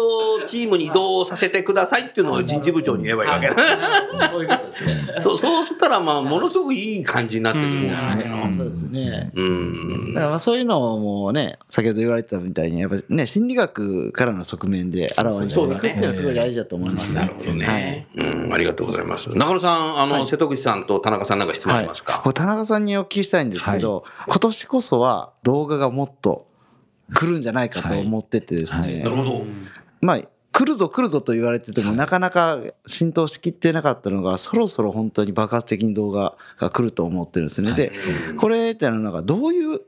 [0.47, 3.57] チームに移動させてくださいっていうのを人事部長に言えばいいわけだ。
[4.31, 4.97] そういうことですね。
[5.23, 8.25] そうそうしたら、まあ、ものすごくいい感じになってくるんですそうね。
[8.71, 9.31] ですね。
[9.35, 10.15] うん。
[10.15, 17.21] だからまあそういうのもね、先ほど言われてたみたいに、やっぱね、心理学からの側面で現れていくっていうのはすごい大事だと思いますね。
[17.21, 18.07] なるほどね、はい。
[18.17, 18.53] うん。
[18.53, 19.29] ありがとうございます。
[19.31, 26.49] 中野さん、あの、瀬戸口さんと田中さんなんか質問ありますか、これ田中さんにお聞きしたいんですけど、今年こそは動画がもっと
[27.15, 28.79] 来るんじゃないかと思っててですね。
[28.81, 28.99] はい。
[28.99, 29.45] なるほど。
[30.01, 30.21] まあ、
[30.53, 37.73] 来るぞ来るぞと言われてても、なかなか浸透しきってなかったのが、そろそろ本当に爆発的に動画が来ると思ってるんですね。
[37.75, 37.93] で、
[38.39, 39.83] これってのはなんかどういう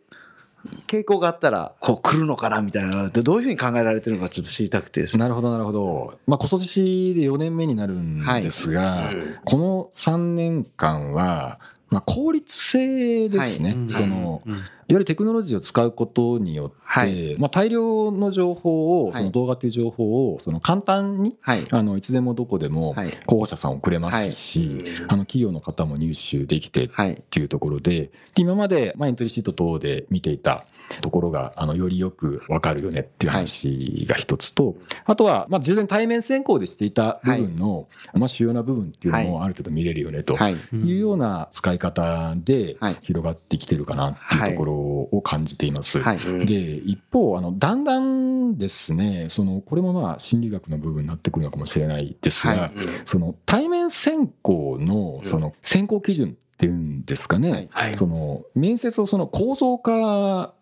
[0.86, 5.22] 傾向があったら、こう来るのかなみたいなどういうふうに考えられてるのかちょっと知りたくてですね。
[5.22, 9.14] なるほどなるほど、まあ、今年で4年目になるんですが、はい。
[9.14, 11.58] うんこの3年間は、
[11.90, 13.88] まあ、効率性ですね、はい。
[13.88, 14.42] その
[14.88, 21.64] ゆるテクノロジーを使うことによって、はいまあ、大量の情報を、はいその動画という情報をその簡単にはい。
[21.70, 23.10] あのいつでもどこでもはい。
[23.26, 27.22] 候補者さん送れますし、あの企業の方も入手できてっはい。
[27.30, 30.64] ていうところで、で今まで、まあ、エントリーシート等で見ていた
[31.00, 40.36] ところが、あの、よりよくわかるよねっていう話が一つと、あとは、まあ、従前対面選考でしていた部分の、まあ、主要な部分っていうのもある程度見れるよねと。
[40.36, 40.56] はい。
[40.72, 46.00] いうような使い方ではい広がってきてるかなっていうところを感じています。
[46.00, 46.18] はい。
[46.46, 52.72] で一方あのだんだんですねそのこれもまあ心理学の部分になってくるのかもしれないですが、はい。
[53.04, 57.68] その対面選考のその選考基準っていうんですかね、はい。
[57.70, 57.94] はい。
[57.94, 60.54] その面接をその構造化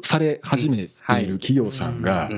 [0.00, 0.86] され始めてい
[1.26, 2.30] る企業さんが。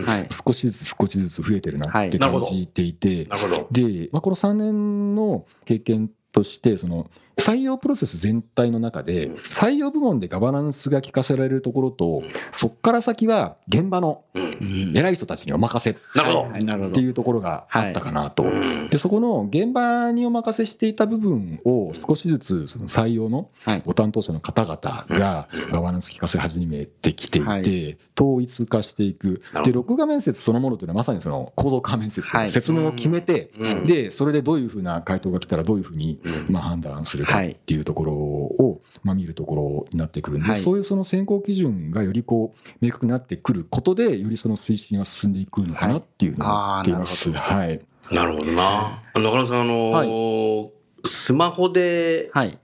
[0.47, 2.19] 少しずつ少しずつ増えてるなってはい。
[2.19, 3.25] 感じていて。
[3.71, 9.35] で、まあ、この3年の経験としてその採用プロセス全体の中でうん。
[9.37, 12.31] 採用部門でガバナンスが効かせられるところとうん。
[12.53, 14.93] そこから先は現場のうん。
[14.97, 16.51] 偉い人たちにお任せっなるほど。
[16.51, 16.65] はい。
[16.65, 17.01] なるほどて。
[17.01, 18.45] いうところがあったかなと。
[18.45, 18.89] うん。
[18.89, 23.83] でそこの現場にお任せしていた部分を少しずつその採用のはい。
[23.85, 25.73] ご担当者の方々がうん。
[25.73, 29.43] ガバナンス効かせ始めてきていはて統一化していく。
[29.65, 32.51] で録画面接そのものというのはまさにその構造化面接というはい。
[32.51, 33.87] 説明を決めてうん。
[33.87, 36.47] でそれでどういうふうな回答が来たらどういうふうにうん。
[36.49, 47.33] まあ判断するかはいっていうところをまあ見るところになってくるんではいそういうその選考基準がよりこう明確になってくることでよりその推進が進んでいくのかなっていうのを思っています。
[47.33, 47.81] はい
[48.13, 49.03] なるほどな。
[49.15, 50.71] 中野さん、あのー
[51.07, 52.59] スマホではい。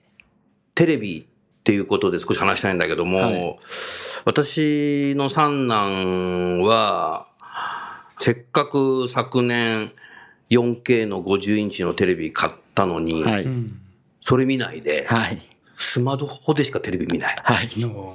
[0.74, 3.58] テレビっていうことで少し話したいんだけども、はい
[4.26, 7.28] 私の三男は、
[8.18, 9.92] せっかく昨年
[10.50, 13.48] 4K の50インチのテレビ買ったのに、はい。
[14.30, 15.42] それ見ないで、はい。
[15.76, 17.36] スマホでしかテレビ見ない。
[17.42, 17.70] はい。
[17.80, 18.14] の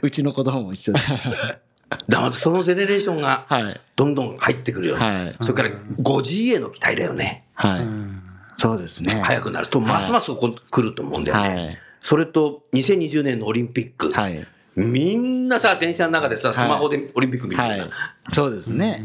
[0.00, 1.28] うちの子供も一緒です。
[2.08, 3.80] だからそのゼネレーションがはい。
[3.96, 5.04] どんどん入ってくるよね。
[5.04, 5.36] はい。
[5.40, 7.42] それから 5G への期待だよね。
[7.54, 7.80] はい。
[7.80, 8.22] うん
[8.56, 9.20] そうですね。
[9.24, 11.48] 早くなると、ますますここ来ると思うんだよね。
[11.48, 11.70] はい。
[12.02, 14.10] それと、2020年のオリンピック。
[14.10, 14.44] はい。
[14.74, 17.90] みんなさ、電車の中でさ、いスマホでオリンピック見るはい。
[18.32, 19.04] そうですね。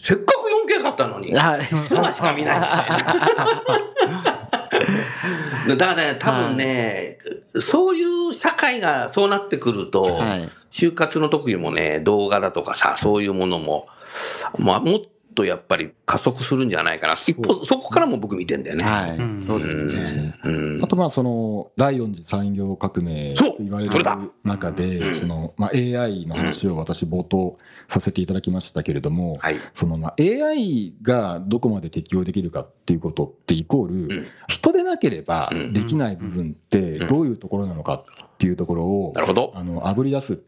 [0.00, 1.68] せっかく 4K 買ったのに、はい。
[1.70, 4.31] 今しか見ないみたいな。
[5.68, 7.18] だからね、多分ね、
[7.54, 10.48] そういう社会がそうなってくると、はい。
[10.72, 13.88] 就活の時もね、動画だとかさ、そういうものも、
[14.58, 15.00] まあ、もっ
[15.32, 17.14] とやっぱり加速するんじゃないかな。
[17.14, 18.84] 一方、そこからも僕見てんだよね。
[18.84, 19.42] はいうん。
[19.42, 20.34] そうですね。
[20.44, 23.92] うんあとまあその第四次産業革命そうと言われる
[24.44, 27.56] 中うんでそのまあ AI の話を私冒頭
[27.88, 29.56] させていただきましたけれどもはい。
[29.74, 39.52] そのまあ AI がどこまで適用できるかっていうことってイコーんル人でなければうんできない部分ってどういうところなのかっていうところをなるほど。
[39.54, 40.42] あの炙り出す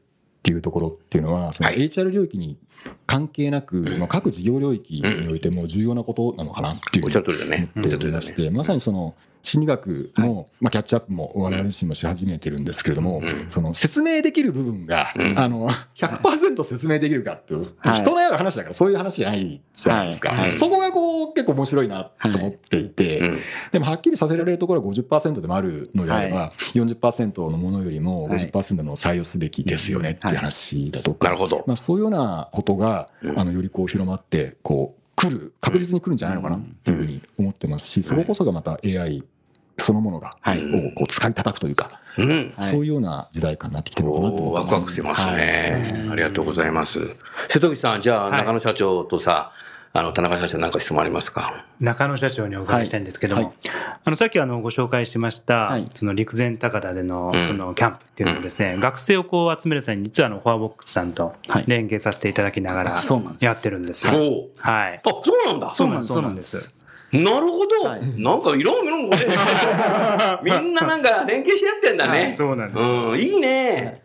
[0.44, 2.58] っていうところっていうのはそのはい HR 領域に
[3.06, 7.70] 関係なくまあ各事業領域においても重要なことなのかなっていうおっしゃる通りだね。
[7.78, 8.34] おっしゃ思っておりまし。
[8.34, 13.50] て、まさにその心理学の、まあ、キャッチアップも我々自身もし始めてるんですけれども、うん。
[13.50, 15.38] その説明できる部分が、うん。
[15.38, 20.38] あの100%説明できるかって人のやる話だからそういう話じゃないじゃないですか、はい。
[20.40, 20.52] はい。
[20.52, 31.64] そこがこう結構面白いなと思っていて、うんでもはっきりさせられるところは50%でもあるのであれば、40%のものよりも50%の採用すべきですよねっていう話だとか、なるほど。
[31.66, 33.38] まあ、そういうようなことが、うん。
[33.38, 39.24] あのよりこう広まってこう来る確実に来るんじゃないのかなというふうに思ってますし、そここそがまた AI
[39.78, 42.52] そのものが、はいをこう使い叩くというか、うん。
[42.56, 45.96] はいそういうような時代感になってきてるのかなと思いますクワクしてますね。
[46.06, 47.00] はいありがとうございます。
[47.48, 49.52] 瀬戸口さん、じゃあ、はい中野社長とさ、
[49.96, 51.64] あの、田中社長なんか質問ありますか？
[51.80, 53.52] 中野社長にお伺いしたいんですけども、はい
[54.06, 64.12] あのさっきあのご紹介しました、はいその陸前高田でのうんそのキャンプっていうのもですね、学生をこう集める際に実はあのフォアボックスさんとはい連携させていただきながらそうなんですやってるんですよ。
[64.58, 65.00] はい。
[65.04, 65.70] あ、そうなんだ。
[65.70, 66.12] そうなんです。
[66.12, 66.74] そううなんんですす。
[67.22, 67.88] なるほど。
[67.88, 68.20] はい。
[68.20, 69.18] なんかいろんなものね
[70.42, 72.34] みんななんか連携し合ってんだね。
[72.36, 72.82] そうなんです。
[72.82, 74.02] うん、いいね。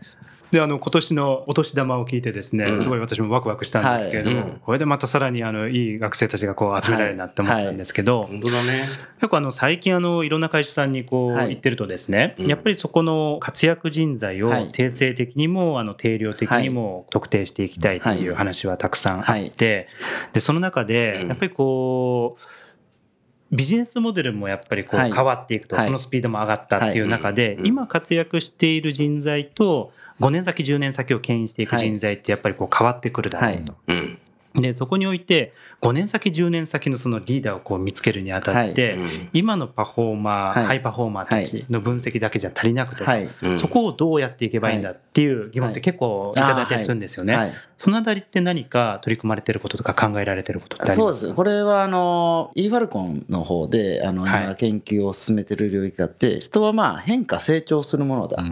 [0.52, 2.82] で、あの、今年のお年玉を聞いてですね、うん。
[2.82, 4.50] すごい私もワクワクしたんですけれども、はい。
[4.50, 8.88] うんこれでまたさらにあの、いい学生たちがこう集められるなって思ったんですけど、本当だね。
[9.18, 11.50] 結構あの最近あのいろんな会社さんにこうはい。
[11.52, 12.48] 行ってるとですね、うん。
[12.48, 14.70] やっぱりそこの活躍人材をはい。
[14.72, 19.88] 定性的にもあの定量的にも特定していきたいっていう話はたくさんあって、
[20.34, 21.28] でその中でうん。
[21.30, 22.59] やっぱりこう
[23.52, 25.12] ビジネスモデルもやっぱりこうはい。
[25.12, 25.86] 変わっていくと、はい。
[25.86, 27.68] そのスピードも上がったっていう中で、うん。
[27.68, 33.74] 今活躍している人材と5年先10年先を牽引していく人材ってやっぱりこう変わってくるだろうと。
[34.56, 34.62] うん。
[34.62, 43.30] で、そこにおいて、5年先、10年先のそのリーダーをこう見つけるにあたって、うん今のパフォーマー、はいハイパフォーマーたちの分析だけじゃ足りなくて、はい。
[43.42, 47.36] うんそこをどうやっていけばいいんだっていう疑問って結構いただいたりするんですよね。
[47.36, 47.54] はい。
[47.78, 51.34] そのあたりって何か取り組まれてることとか考えられてることってありまそうですす。
[51.34, 58.44] これは、あの、e ファルコンの方で、あの、はい今研究を進めてる領域があって、人はまあ変化、成長するものだ。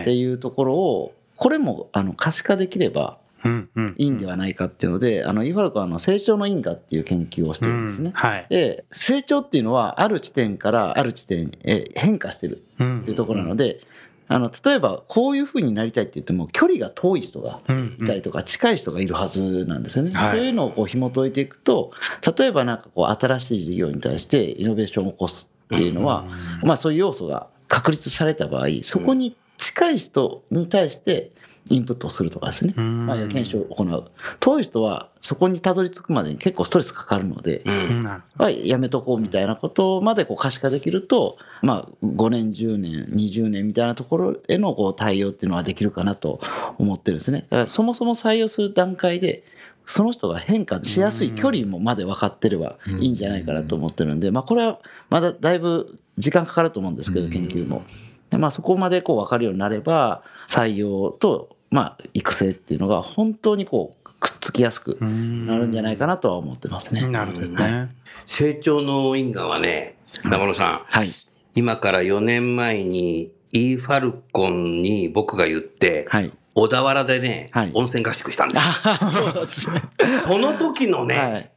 [0.00, 8.10] っていうところを、これも、あの、可視化できればうんうんいいんではないかっていうので、あの、e ファルコンは、あの、成長の因果っていう研究をしてるんですね。
[8.10, 8.46] うんはい。
[8.50, 13.80] で、成長っていうのは、ある地点からある地点へ変化してるうんっていうところなので、
[14.28, 20.10] あの、例えば、こういうふうになりたいって言っても、距離が遠い人がうんいたりとか、近い人がいるはずなんですよね。
[20.12, 21.90] はいそういうのをこう紐解いていくと、
[22.38, 26.26] 例えばなんかこう、新しい事業に対してイノベーションを起こすっていうのは、
[26.62, 31.32] まあそういう要素が確立された場合、そこに近い人に対して
[31.70, 32.74] インプットをするとかですね。
[32.76, 34.10] うんまあ、検証を行う。
[34.40, 46.40] 遠い人はそこにたどり着くまでに結構ストレスかかるので、ううんやめとこうみたいなことまでこう可視化できると、まあ、5年、10年、20年みたいなところへのこう対応っていうのはできるかなと
[46.78, 47.46] 思ってるんですね。
[47.50, 49.44] だからそもそも採用する段階で、
[49.86, 57.82] その人が変化しやすい距離もまで分かってればいいんじゃないかなと思ってるんで、まあ、これはまだだいぶ時間かかると思うんですけど、研究も。
[58.30, 67.06] でまあ、そこまでこう分かるようになれば、採用と、まあ、育成っていうのが本当にこう、くっつきやすくなるんじゃないかなとは思ってますね。
[67.08, 67.88] なるほどですね。
[68.26, 71.10] 成長の因果はね、中野さん、はい。
[71.54, 76.30] 今から4年前に e ファルコンに僕が言って、はい。
[76.54, 79.82] 小田原でね、はい温泉合宿したんですそうですね。
[80.22, 81.50] その時のね、はい。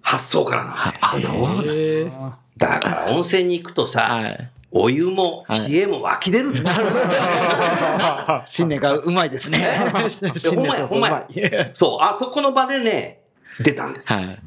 [0.00, 0.98] 発想からなのね。
[1.00, 2.12] あ、そうなんですね。
[2.56, 4.50] だから温泉に行くとさ、はい。
[4.72, 8.42] お湯も知恵も湧き出るんだよ。
[8.46, 9.90] 新年がうまいですね。
[10.46, 11.70] ほんまやうまい。
[11.74, 13.20] そう、あそこの場でね、
[13.60, 14.20] 出たんですよ。
[14.20, 14.38] はい。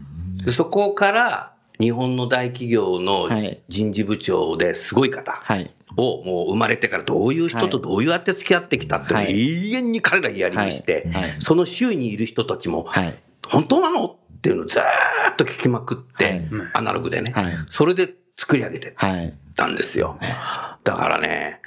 [0.46, 5.70] でそこから日本の大企業のはい人事部長ですごい方はい。
[5.96, 13.16] をもう生まれてからどういう人とどうやって付き合ってきたって永遠に彼らやりにしてはいはい、その周囲にいる人たちも、はい。
[13.48, 14.06] 本当なの？
[14.06, 18.96] っていうのをずーっと聞きまくって、はいアナログでね、はいそれで作り上げて。
[19.56, 20.17] たんですよ。
[20.84, 21.62] だからね、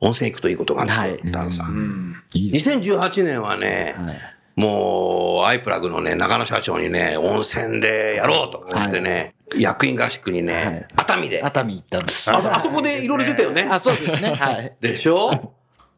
[0.00, 2.22] 温泉行くといいことがあるんですよ、はいダンさん。
[2.34, 2.76] いいですね。
[2.76, 12.30] 2018年はね、はいもう、アイプラグのね、中野社長にね、温泉でやろうとかしてね、役員合宿にね、はい熱海で、熱海行ったんです。
[12.30, 13.66] ああそこでいろいろ出たよね。
[13.68, 14.34] あ、そうですね。
[14.34, 14.76] はい。
[14.80, 15.53] でしょ？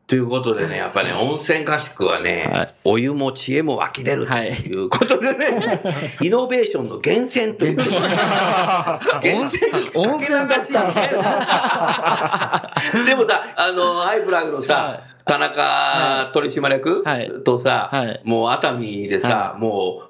[0.06, 2.74] ということでね、やっぱね、温泉合宿はね、はい。
[2.84, 5.82] お湯も知恵も湧き出るということでね、
[6.22, 7.76] イノベーションの源泉という。
[9.20, 9.72] 源泉。
[9.94, 11.08] 温泉だったんだ
[13.04, 17.28] でもさ、あの、アイプラグのさ、田中取締役、はい。
[17.44, 18.20] とさ、はい。
[18.22, 20.04] もう熱海でさ、も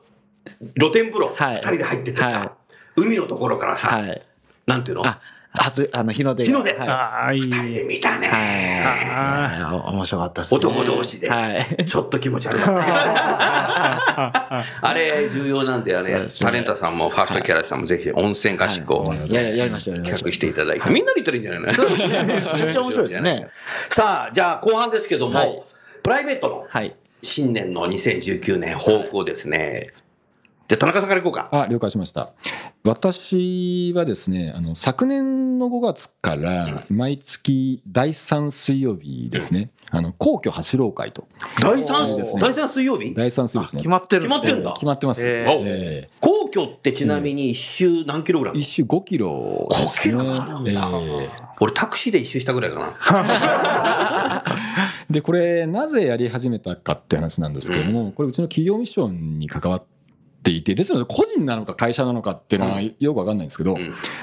[0.61, 1.56] う、露天風呂、二、はい。
[1.56, 2.50] 人で入っててさ、はい。
[2.96, 4.20] 海のところからさ、はい。
[4.66, 5.04] なんていうの？
[5.58, 6.46] あ、はず、あの、日の出が。
[6.46, 6.88] 日の出はい。
[6.88, 7.40] ああ、いい。
[7.42, 8.28] 二人で見たね。
[8.28, 9.92] はい。
[9.92, 10.58] 面白かったですね。
[10.58, 11.86] 男同士ではい。
[11.86, 14.64] ちょっと気持ち悪かった。
[14.82, 21.74] あれ重要なんで、あれ、タレンタさんもファーストキャラさんもぜひ温泉合宿をやりやりましょう、やりましょう企画していただいて、みんなで行ったらいいんじゃないの？
[21.74, 22.22] そうですね。
[22.24, 23.48] めっちゃ面白いですね。
[23.90, 25.62] さあ、じゃあ後半ですけども、はい
[26.02, 26.94] プライベートのはい。
[27.22, 29.90] 新年の2019年抱負をですね、
[30.68, 31.48] じゃあ田中さんからいこうか。
[31.52, 32.33] あ了解しました。
[32.85, 41.26] 私はですねあの昨年の5月から毎月第3水曜日ですね、あの皇居走ろう会と。
[41.61, 43.14] 第そう3、ですね第三水曜日？
[43.14, 43.81] 第3水曜日ですね。
[43.83, 44.72] 決まってる決まってるんだ。
[44.72, 50.14] 決まってます、えーえ皇居ってちなみに一周何キロぐらいー一周5キロですね。
[50.14, 50.70] 5キロもあるんだ。
[50.70, 54.44] えー俺タクシーで一周したぐらいかな。
[55.09, 59.87] でこれなぜやり始めたかって話なんですけれども、これうちの企業ミッションに関わって
[60.50, 63.76] いてですので個人なのか会社なのかっていうのはよくわかんないんですけど、ん。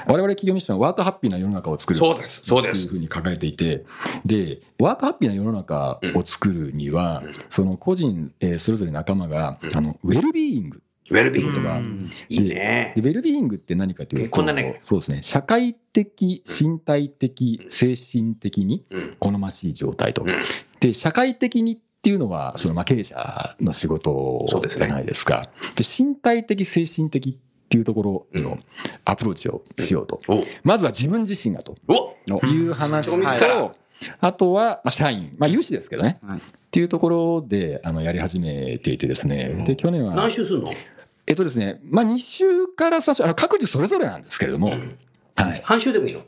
[0.06, 1.98] 我々企業ミッションはワークハッピーな世の中を作る。
[1.98, 2.88] そうですそうです。
[2.88, 3.84] というふうに考えていて
[4.24, 11.82] でワークハッピーな世の中を作るには、その個人、えーそれぞれ仲間が、あのウェルビーイングウェルビーということが、
[12.28, 12.92] いいね。
[12.96, 13.02] で。
[13.02, 14.78] ウェルビーイングって何かというとこんなね。
[14.80, 15.22] そうですね。
[15.22, 19.16] 社会的身体的精神的にうん。
[19.18, 20.26] 好ましい状態と、ん。
[20.80, 25.40] で社会的にっていうのはそのまあ経営者の仕事じゃないですか。
[25.74, 28.44] で身体的精神的っていうところうん。
[28.44, 28.58] の
[29.06, 30.44] アプローチをしようと、お。
[30.64, 31.74] まずは自分自身がと。
[31.88, 32.46] お。
[32.46, 33.08] いう話。
[33.08, 33.74] うんはいと、
[34.20, 36.38] あとは、まあ、社員、まあ、有志ですけどね、はい。
[36.38, 40.70] っていうところであのやり始めていてですね、で去年は何、周するの？
[41.26, 44.74] えっとですね、まあ、2週から3週、あの各自それぞれなんですけれども、
[45.36, 46.20] はい、半周でもいいの？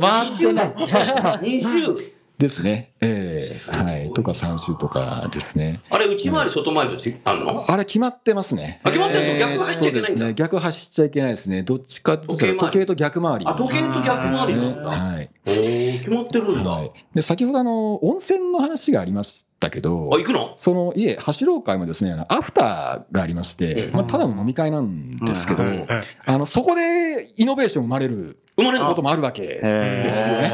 [0.00, 0.72] 回してない。
[0.74, 1.60] 2
[1.96, 2.92] 週ですね。
[3.00, 4.12] ええはい。
[4.12, 5.80] とか3周とかですね。
[5.90, 7.64] あれ、内回り、外回りとあるの？
[7.68, 8.80] あれ決まってますね。
[8.84, 9.28] あ決まってんの？
[9.28, 10.34] えー逆走っちゃいけないんだそうですね。
[10.34, 11.62] 逆走っちゃいけないですね。
[11.64, 13.46] どっちかって時計と逆回り。
[13.46, 14.88] あ、時計と逆回りなんだ。
[14.88, 15.30] はい。
[15.46, 16.70] おー決まってるんだ。
[16.70, 16.92] はい。
[17.12, 20.54] で、先ほどあの、温泉の話がありましたけどあ、、行くの？
[20.56, 25.86] その家、走ろう会もですね、アフターがありまして、うんまあ、ただの飲み会なんですけど、うん
[26.24, 30.50] あの、そこでイノベーション生まれる生まれるのこともあるわけですよね。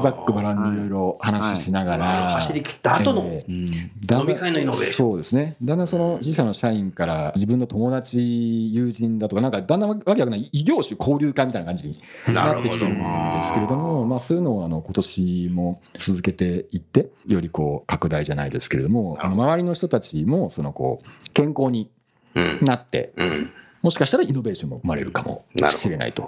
[0.00, 2.06] ざっくばらんにいろいろ話ししながら。
[2.30, 3.22] 走り切った後の。
[3.24, 5.54] えー飲み会のイノベーションそうですね。
[5.62, 21.88] だんだんその自社の社員から自分の友達、友人だとか、なんかだんだんわけわかんない異業種交流会みたいな感じになってきてるんですけれども、まあそういうのをあの今年も続けていって、よりこう拡大じゃないですけれども、あの周りの人たちもそのこう健康に
[22.34, 22.58] うん。
[22.62, 23.50] なって、うん。
[23.82, 26.24] もしかしたらイノベーションも生まれるかもしれないと。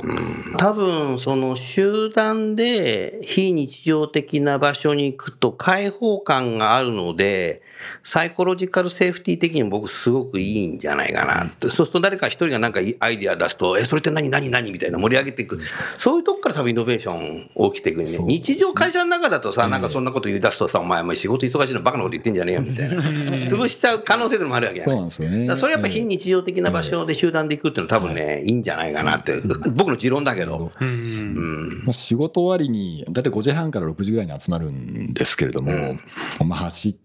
[0.59, 7.62] 多分、その集団で非日常的な場所に行くと開放感があるので、
[8.03, 11.45] サイコロジカルセーフティー的にも僕すごくいいんじゃないかな。
[11.45, 11.70] って。
[11.70, 14.28] そうすると誰か一人がなんかアイディア出すと、え、それって何？
[14.30, 14.51] 何？
[14.51, 14.72] 何？
[14.72, 15.61] みたいな盛り上げていく。
[15.99, 18.24] そういうとこから多分イノベーション起きていくんで、ね。
[18.24, 23.03] 日常会社の中だとさ、なんかそんなこと言い出すとさ、お前お前仕事忙しいのバカなこと言ってんじゃねえよみたいな。
[23.03, 24.85] 潰しちゃう可能性でもあるわけや。
[24.87, 25.57] そうねなんですよね。
[25.57, 28.55] それやっぱ非日常的な場所で集団で行くっていうのは多分ね、い。
[28.55, 29.41] いんじゃないかなって。
[29.72, 30.70] 僕の持論だけど。
[30.80, 31.82] うん。
[31.85, 35.99] まあ、仕事終わりに大体5時半から6時ぐらいに集まるんですけれども、
[36.47, 37.03] まあ、走って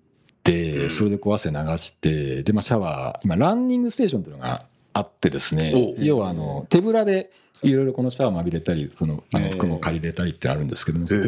[0.89, 4.61] それでこう汗流してで、まあ、シャワー今ランニングステーションというのが
[4.93, 7.31] あってですねお要はあの手ぶらで
[7.61, 11.27] いろいろこのシャワーも浴びれたりそのあの服も借りれたりってあるんですけどもそこで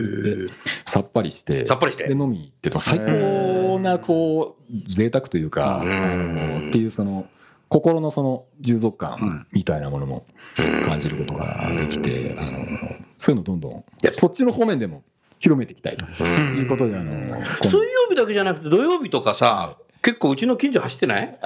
[0.86, 2.08] さっぱりしてさっぱりして。
[2.08, 7.28] で飲み行っても最高なこう贅沢というか、っていうその
[7.68, 10.26] 心のその充足感みたいなものも
[10.86, 12.52] 感じることができて、あの
[13.18, 15.04] そういうのどんどんやそっちの方面でも
[15.42, 17.12] 広めていきたいということで、あの
[17.64, 21.38] 水曜日だけじゃなくて土曜日とかさ、結構うちの近所走ってない？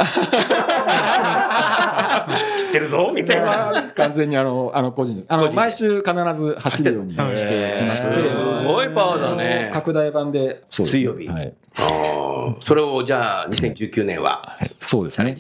[2.57, 3.91] 知ってるぞみたいな。
[3.95, 5.17] 完全にあのあの個人。
[5.17, 8.19] であの毎週必ず走るようにしていまして、す
[8.65, 9.69] ごいパワーだね。
[9.73, 10.63] 拡大版で。
[10.69, 11.27] そうです水曜日。
[11.27, 12.25] はい、あー。
[12.61, 15.35] それをじゃあ2019年はそうですね。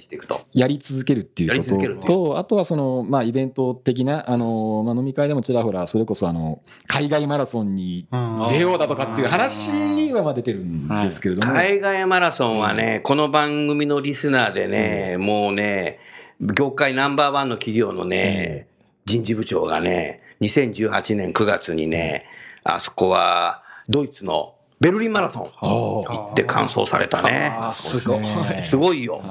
[0.53, 8.07] やり続けるっていうことと、あとはその、まあ、イベント的な、あの、まあ、飲み会でもちらほら、それこそ、あの、海外マラソンに
[8.49, 15.99] 出ようだとかっていう話はまあ出てるんですけれども、海外マラソンはね、この番組のリスナーでね、もうね、
[16.41, 18.67] 業界ナンバーワンの企業のね、
[19.05, 22.25] 人事部長がね、2018年9月にね、
[22.63, 27.55] あそこはドイツのベルリンマラソン行って完走されたね。
[27.69, 28.63] すごい。
[28.63, 29.21] すごいよ。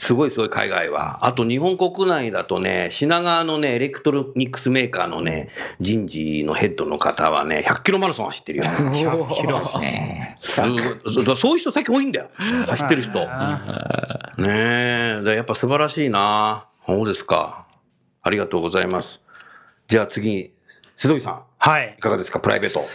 [0.00, 1.26] すごいすごい海外は。
[1.26, 8.64] あと日本国内だとね、品川のね、エレクトロニクスメーカーのね、人事のヘッドの方はね、100キロマラソン走ってるよ。
[8.64, 10.38] 100キロですね。
[10.40, 10.80] すごい
[11.26, 12.30] そうそういう人最近多いんだよ。
[12.34, 13.12] 走ってる人。
[13.12, 13.26] ね
[14.48, 16.66] え、やっぱ素晴らしいな。
[16.86, 17.66] そうですか。
[18.22, 19.20] ありがとうございます。
[19.86, 20.54] じゃあ次、
[20.96, 22.00] 須藤さん、はいい。
[22.00, 22.86] かがですか、プライベート。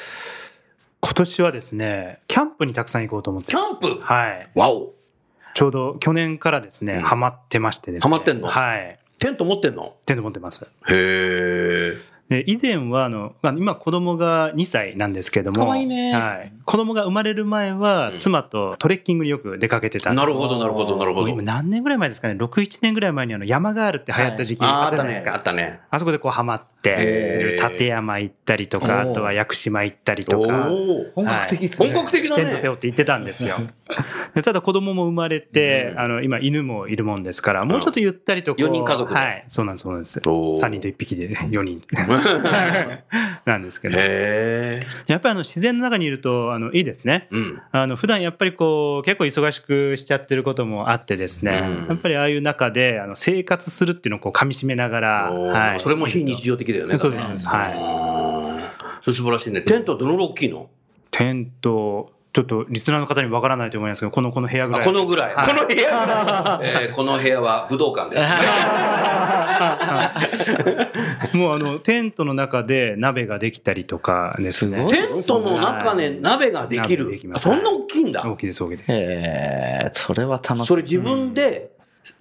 [1.01, 3.56] 今年はですね、キャンプにたくさん行こうと思ってキ。
[3.56, 4.01] ャンプ？
[4.01, 4.49] はい。
[4.56, 4.95] わお
[5.56, 8.03] ちょうど去年からですね、うんハマってましてですね。
[8.03, 8.49] ハマってんの？
[8.49, 8.99] はい。
[9.18, 9.95] テント持ってんの？
[10.06, 10.66] テント持ってます。
[10.66, 12.16] へえ。
[12.28, 21.43] で以前はあの、まあ今子供が2歳なんですけども、ねはい、子供が生まれる前はうん妻とトレッキングによく出かけてたんですなるほど、なるほど、なるほど今。
[21.43, 25.36] 何年ぐらい前ですかね、6、7年ぐらい前にあの山ガールって流行った時期ああ、あったねあったじゃないです、か。
[25.36, 25.80] あったね。
[25.91, 31.23] あそこでこうハマってへー、立山行ったりとか、あとは屋久島行ったりとおか、お。
[31.23, 31.93] 本格的っす本ね。
[31.95, 32.69] 格的だテント背ね。
[32.69, 33.57] 負って行ってたんですよ。
[34.33, 38.61] でただ子供も生まれて、うんあの今犬もいるもんですから、もうちょっとゆったりとこう。
[38.61, 40.21] 四人家族ではい、そうなんです、そうなんです。
[40.25, 41.81] おー3人と1匹で4人。
[43.45, 43.97] なんですけど。
[43.97, 47.27] やっぱりあの自然の中にいるとあのいいですね。
[47.31, 47.61] うん。
[47.71, 56.97] あの普段やっぱりこう結構忙しくしちゃってることもあってですね、うんやっぱりああいう中であの生活するっていうのをこう噛み締めながら、はい、それも非日常的だよね。
[56.97, 57.76] そうですそうですはいい。
[59.01, 59.61] それ素晴らしいね。
[59.61, 60.69] テントはどのぐらい大きいの？
[61.11, 65.36] テントちょっとリスナーの方にわからないと思いますけどこのこの部屋ぐらあいこのぐらい。
[65.36, 68.28] はいこの部屋、えーこの部屋は武道館です。
[71.38, 77.28] もうあのテントの中で鍋ができたりとかですねすごいテントの中で鍋ができ鍋るでき。
[77.28, 78.23] ますそんな大きいんだ。
[78.30, 80.65] 大きいです大きいです、ええそれは楽しい。
[80.65, 81.71] それ自分で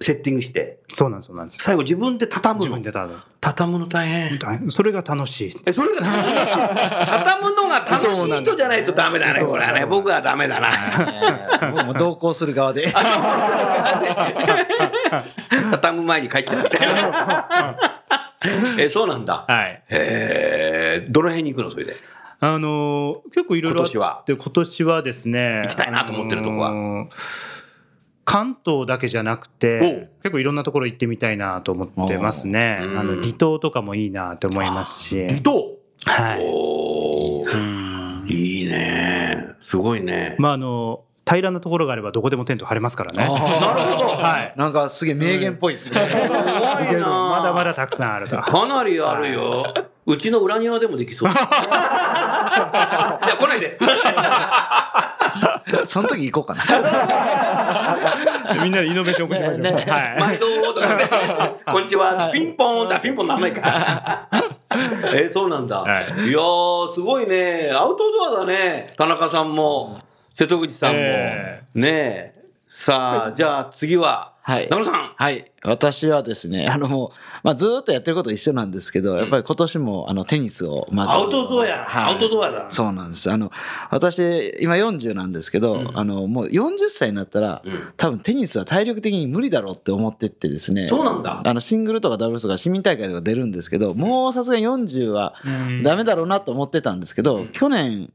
[0.01, 2.91] セッティングして、そうなんですそうなんです最後自分で畳むの自分。
[2.91, 4.39] でただ畳むの大変。
[4.71, 6.57] それが楽しいえ、それが楽しい。
[7.05, 9.85] 畳むのが楽しい人じゃないとダメだね、これはね。
[9.85, 10.69] 僕はダメだな。
[10.69, 10.71] え
[11.63, 12.93] え僕も同行する側で。
[15.71, 16.69] 畳む前に帰っちゃう。
[18.79, 19.45] え、そうなんだ。
[19.47, 21.95] はいへえ、どの辺に行くのそれで？
[22.41, 24.23] あのー結構いろいろあっ今年は。
[24.25, 27.07] て今年はですね行きたいなと思ってるとこはあのー
[28.25, 32.79] 関東だけじゃなくて結構いろんなところ行ってみたいなと思ってますね。
[32.81, 35.27] あの離島とかもいいなと思いますし。
[35.27, 35.77] 離島？
[36.05, 36.37] は
[38.27, 38.33] い。
[38.33, 39.49] いいね。
[39.61, 40.35] すごいね。
[40.39, 43.37] まああの平らなところがあればどこでもテント張れますからねなるほ
[43.99, 44.07] ど。
[44.21, 45.95] はいなんかすげえ名言っぽいですね。
[45.95, 46.29] すごいな。
[46.29, 46.35] ま
[47.43, 49.65] だまだたくさんあるとかなりあるよ。
[50.05, 51.29] うちの裏庭でもできそう。
[51.29, 51.37] いや、
[53.37, 53.79] 来ないで。
[55.85, 56.63] その時行こうかな。
[58.63, 61.05] みんなでイノベーション起こしましょうねねはい毎度とかね。
[61.65, 62.29] こんにちは。
[62.31, 62.99] ピンポンだ。
[62.99, 64.27] ピンポンなんないか。
[65.15, 65.79] えーそうなんだ。
[65.79, 67.71] はいいやー、すごいね。
[67.73, 68.93] アウトドアだね。
[68.97, 69.99] 田中さんも、
[70.35, 70.99] 瀬戸口さんも。
[70.99, 72.45] えねえ。
[72.67, 74.69] さあ、じゃあ次は、はい。
[74.69, 75.51] はい。
[75.63, 77.09] 私はですね、あのもう、
[77.41, 81.13] まあずーっとやってること一緒なんですけど、やっぱり今年もあのテニスをまず。
[81.13, 81.85] アウトドアや。
[81.87, 82.65] はいアウトドアだ。
[82.67, 83.31] そうなんです。
[83.31, 83.49] あの、
[83.91, 90.89] 私、今40なんですけど、あの、もう40歳になったら、うん多分テニスは体力的に無理だろうって思ってってですね。
[90.89, 91.41] そうなんだ。
[91.45, 98.11] あの、シングルとかダブルスとか市民大会とか出るんですけど、もうさすがに40はうんダメだろうなと思ってたんですけど、去年、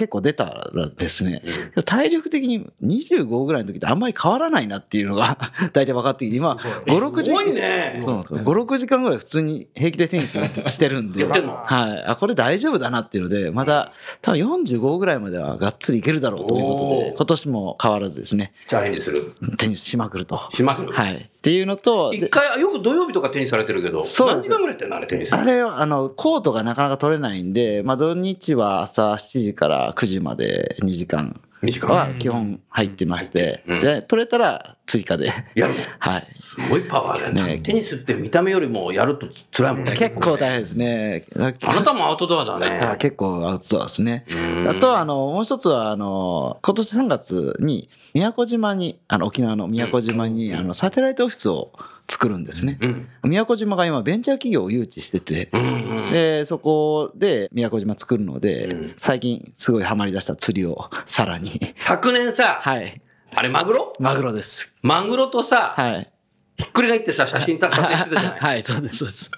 [0.00, 1.42] 結構出たらですね、
[1.84, 5.36] 体力的に25ぐらいの時ってあんまり変わらないなっていうのが
[5.74, 8.00] 大体分かってきて、今、5、6時すごいね。
[8.02, 8.38] そうなんですよ。
[8.40, 11.26] 5、6時間ぐらい普通に平気でテニスしてるんで。
[11.26, 12.04] はい。
[12.06, 13.92] あ、これ大丈夫だなっていうので、まだ
[14.22, 19.34] 多分45ぐらいまではがっつりいけるだろうということで、今年も変わらずですね、チャレンジする。
[19.58, 20.40] テニスしまくると。
[20.54, 20.92] しまくる。
[20.92, 21.28] はい。
[21.40, 25.34] っていうのと、で一回、よく土曜日とかテニスされてるけど、そう何時間ぐらいやってんのあれテニス？
[25.34, 31.40] あれは、あの、コートがなかなか取れないんで、まあ土日は朝7時から9時まで2時間2時間。
[31.86, 35.26] は基本入ってまして、うんで、取れたら追加で。
[35.54, 36.26] やるのはい。
[36.34, 37.56] すごいパワーだよね。
[37.56, 39.96] ねテニスって見た目よりもやると辛いもんね。
[39.96, 41.24] 結構大変ですね。
[41.36, 42.96] あなたもアウトドアだあね。
[42.98, 44.24] 結構アウトドアですね。
[44.30, 51.72] うんあとは、あの、もう一つは、あの、今年3月に、宮古島に、あの、沖縄の宮古島に、あの、サテライトオフィスを
[52.10, 52.78] 作るんですね。
[52.82, 53.08] うん。
[53.22, 56.10] 宮古島が今、ベンチャー企業を誘致してて、うんうん。
[56.10, 61.74] で、そこで宮古島作るので、うん最近すごいハマり出した釣りをさらに。
[61.78, 63.00] 昨年さ、はい。
[63.34, 63.92] あれマグロ？
[64.00, 64.74] マグロです。
[64.82, 66.10] マグロとさ、はい。
[66.56, 68.40] ひっくり返ってさ、写真た撮影してたじゃない？
[68.40, 69.30] はい、そうです、そうです。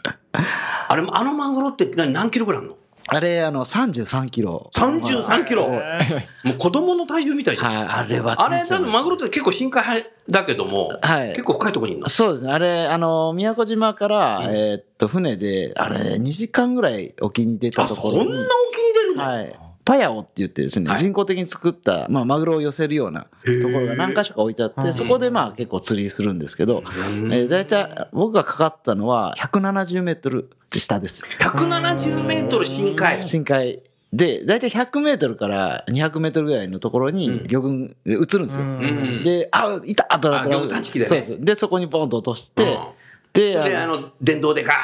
[0.89, 2.79] あれ、あのマグロって何何キロぐらいあるの？
[3.17, 4.71] あれ、あの、33キロ。
[4.75, 5.69] ?33 キロ？
[5.69, 7.75] もう子供の体重みたいじゃん。
[7.75, 8.43] はい、あれは。
[8.43, 12.09] あれ、だマグロって結構深海派だけども、はい結構深いところにいるの？
[12.09, 12.53] そうですね。
[12.53, 18.25] あれ、あの、宮古島から、えーっと、船で、あれ、2時間ぐらい沖に出たあ、ところに。
[18.25, 18.41] そんな
[18.71, 19.23] 沖に出るの？
[19.25, 19.59] はい。
[19.85, 20.99] パヤオって言ってですね、はい。
[20.99, 23.29] 人工的に作った、まあ、マグロを寄せるようなと
[23.73, 31.23] ころが何箇所か置いてあって、そこでまあ結構釣りするんですけど、えー、大体僕がかかったのは170メートル下です。
[31.39, 33.23] 170メートル深海。
[33.23, 33.83] 深海。
[34.13, 38.65] で、大体100メートルから200メートルぐらいのところに魚群で映るんですよ。
[38.65, 39.25] うん。
[39.25, 41.09] で、あ、いたとなったらあ魚群探知機でね。
[41.09, 41.45] そうです。
[41.45, 43.02] で、そこにポンと落として、うん
[43.33, 44.77] で、あのあの、電動でガー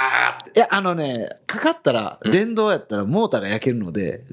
[0.43, 0.59] って。
[0.59, 4.25] いや、あのね、かかったら、電動やったらモーターが焼けるので、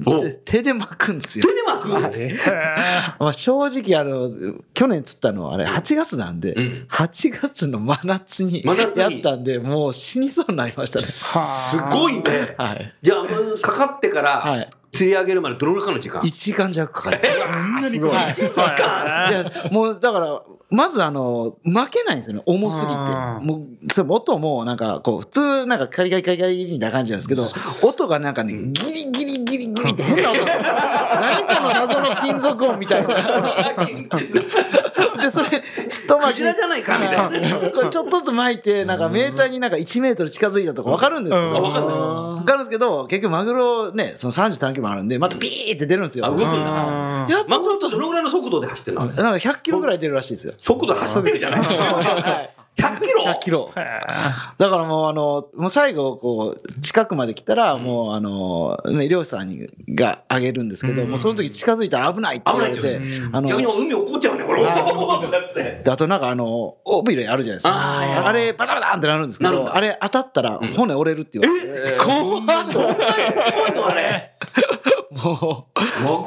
[0.45, 1.53] 手で巻くんですよ手。
[1.53, 1.89] で巻く？
[3.20, 4.32] まあ正直、あの、
[4.74, 11.05] 去年釣ったのはあれ8月なんで、うん8月の真夏に真夏にやったんで、もう死にそうになりましたね。
[11.07, 12.55] すごいね。
[12.57, 12.93] はい。
[13.01, 13.26] じゃあ、
[13.61, 17.54] かかってかはらい、釣り上げるまでどのいかの時間？1時間弱かかりました。
[17.54, 18.16] そんなにはい。
[18.32, 22.98] 1時間いや、もうだから、まずあの、負けないんですよね、重すぎて。
[22.98, 27.46] もう、それ音もなんか、こう、普通なんかカリカリカリカリみたいな感じなんですけど、
[27.84, 30.46] 音がなんかね、ギリギリギリギリって変な音。
[30.46, 33.16] 何かの謎の金属音みたいな。
[36.08, 37.30] で、それ、一クじゃないかみたいな。
[37.30, 37.72] ね。
[37.74, 41.97] これちょっとずつ巻いて、なんかメーターになんか1メートル近づいたとか分かるんですけど、わかんない。
[41.97, 46.26] わかるんですけど、結局マグロね、その33キロもあるんで、またピーって出るんですよ。
[46.26, 46.47] あ、動くんだ。
[47.30, 50.53] やマグロってどのぐらいの速度で走ってんのなんか100キロぐらい出るらしいですよ。
[50.58, 51.62] 速度走ってるじゃない。
[51.62, 53.71] はい100キロ？100キロ。
[53.73, 62.99] だからもうあの、もう最後、こう、近くまで来たら、もうあの、ね、漁師さんにがあげるんですけど、もうその時近づいたら危ないって言われてって、
[63.32, 64.63] あの、逆に海落っこっちゃうね、これ。
[64.63, 68.28] おーってなってであとなんかあの、尾びれあるじゃないですか。
[68.28, 71.97] あれ、バタバタンってなるんですけど、あれ当たったら骨折れるって言われて。
[71.97, 74.34] 怖い そんなにすごいのあれ。
[75.16, 75.68] も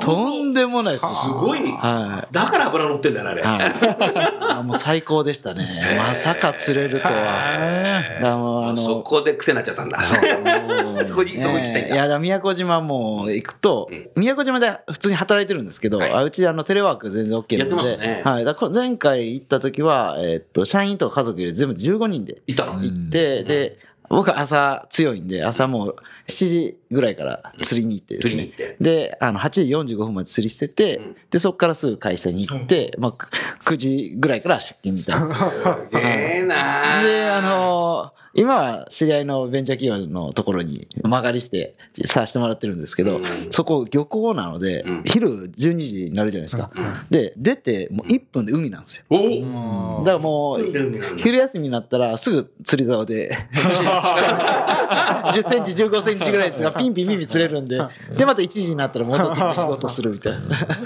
[0.00, 1.04] う、とんでもないです。
[1.24, 1.60] すごい。
[1.60, 3.42] はだから油乗ってんだよね、あれ。
[3.42, 3.44] い。
[3.44, 4.58] はい。
[4.58, 5.82] あもう最高でしたね。
[5.98, 8.20] まさか釣れるとは。
[8.22, 10.00] だもうあの、そこで癖になっちゃったんだ。
[10.02, 11.88] そこに、そこ行きたいんだ。
[11.88, 18.44] ねいや、宮古島もう行くと、宮古島で普通に働いてるんですけど、はいあうちあのテレワーク全然 OK なので、やってますねはい。
[18.44, 22.82] だ前回行った時は、えっと、社員とか家族より全部15人でいたの？
[22.82, 23.78] 行って、で、
[24.08, 25.96] 僕は朝強いんで、朝もう
[26.28, 28.76] 7時ぐらいから釣りに行ってですね。
[28.80, 33.28] で、あの、8時45分まで釣りしてて、うんで、そこからすぐ会社に行って、まあ、く
[33.64, 35.34] 9時ぐらいから出勤みたいな。
[35.90, 41.74] すげえなで、あのー今は知り合いのベンチャー企業のところに間借りして
[42.06, 43.24] させてもらってるんですけど、うん。
[43.50, 45.02] そこ漁港なので、うん。
[45.04, 46.70] 昼12時になるじゃないですか。
[47.10, 49.04] で、出てもう1分で海なんですよ。
[49.10, 50.72] おだからもう、
[51.18, 57.78] 昼休みになったらすぐ釣り竿で 10センチ15センチぐらいがピンピンピンピン釣れるんで
[58.16, 60.40] でまた1時になったら戻って仕事するみたいな。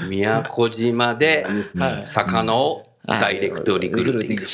[0.09, 1.47] 宮古島で
[1.79, 2.03] はい。
[2.07, 4.47] 魚をダイレクトリクルーティング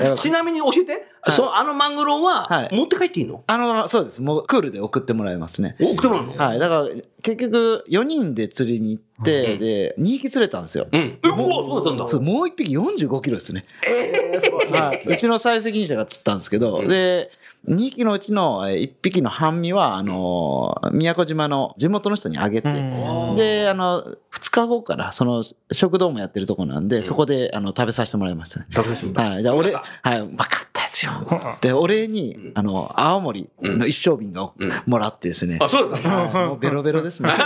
[0.16, 2.76] ちなみに教えて、そのあのマグロははい。
[2.76, 4.22] 持って帰っていいの、あのそうです。
[4.22, 5.76] もうクールで送ってもらいますね。
[5.80, 6.58] 送ってもらうの、はい。
[6.58, 6.88] だから
[7.22, 9.58] 結局4人で釣りに行って、うん。
[9.60, 10.86] で2匹釣れたんですよ。
[10.90, 11.00] うん。
[11.00, 12.06] え、うわ、そうだったんだ。
[12.06, 13.64] そうもう1匹45キロですね、
[14.72, 16.88] はい、うちの最責任者が釣ったんですけど、うん。
[16.88, 17.30] で
[17.66, 23.36] 2匹のうちの1匹の半身はあの宮古島の地元の人にあげて、うん。
[23.36, 24.16] で、あの、2
[24.50, 25.42] 日後から、その、
[25.72, 28.66] 食堂もやってるとこなんで、そこで、あの、食べさせてもらいましたね。
[28.74, 29.42] 食べさせてもらはい。
[29.42, 31.58] で、俺、はい、うまかったですよ。
[31.60, 35.58] で、お礼にうん、あの、青森の一升瓶をうんもらってですね。
[35.60, 37.30] あ、そうだったはいもうベロベロですね。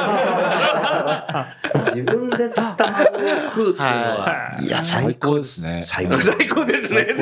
[1.86, 4.64] 自分で釣ったマグロを食うっていうのは、はい。
[4.64, 5.80] いや、最最高高ですね。
[5.82, 6.36] 最高ですね。
[6.38, 6.64] 最高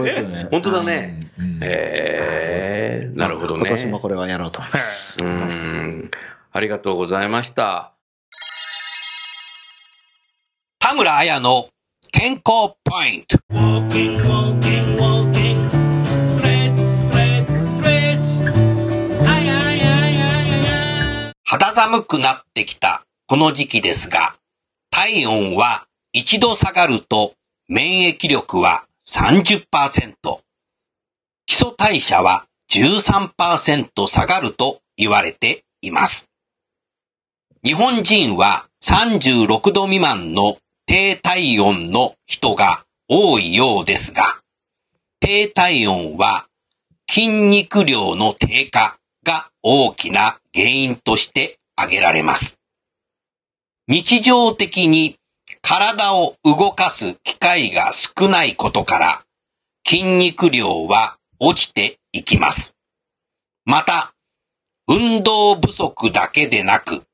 [0.03, 1.31] ですよね本当だね。
[1.63, 3.63] えー、なるほどね。
[3.67, 5.19] 今年もこれはやろうと思います。
[5.23, 6.11] うーん。
[6.53, 7.93] ありがとうございました。
[10.91, 11.69] 田村彩の
[12.11, 13.39] 健康ポイント。
[21.45, 23.05] 肌寒くなってきた。
[23.29, 24.35] この時期ですが、
[24.91, 27.35] 体温は一度下がると
[27.69, 29.63] 免疫力は30%、
[31.47, 36.29] 基礎代謝は13%下がると言われています。
[37.65, 40.57] 日本人は36度未満の
[40.93, 44.41] 低体温の人が多いようですが、
[45.21, 46.49] 低体温は
[47.09, 52.59] 筋肉量の低下が大きな原因として挙げられます。
[53.87, 55.15] 日常的に
[55.63, 59.23] 体を動かす機会が少ないことから
[59.87, 62.75] 筋肉量は落ちていきます。
[63.65, 64.13] また、
[64.89, 67.05] 運動不足だけでなく、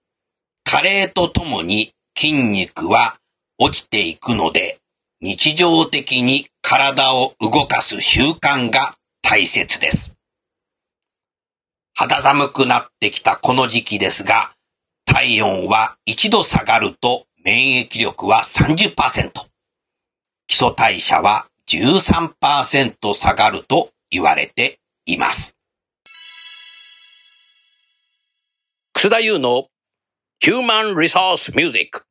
[0.64, 3.18] 加齢とともに筋肉は
[3.58, 4.78] 落ちていくので、
[5.20, 10.14] 日常的に体を動かす習慣が大切です。
[11.94, 14.52] 肌寒くなってきたこの時期ですが、
[15.06, 19.30] 体温は一度下がると免疫力は30%。
[20.46, 25.54] 基礎代謝は13%下がると言われています。
[28.92, 29.68] 楠田優の
[30.40, 32.05] ヒューマンリソースミュージック。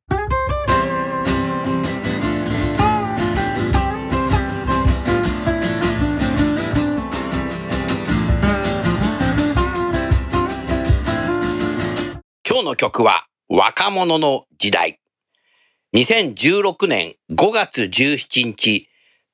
[12.56, 14.98] 今日の曲は若者の時代。
[15.94, 18.88] 2016年5月17日、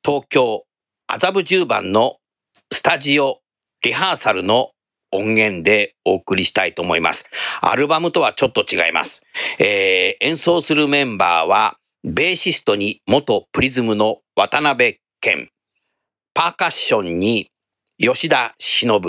[0.05, 0.65] 東京
[1.07, 2.17] 麻布十番の
[2.73, 3.39] スタジオ
[3.85, 4.73] リハーサルの
[5.13, 7.25] 音源でお送りしたいと思います。
[7.61, 9.23] アルバムとはちょっと違います。
[9.61, 15.49] えー演奏するメンバーは、ベーシストに元プリズムの渡辺健、
[16.35, 17.53] パーカッションに
[17.99, 19.01] 吉田忍、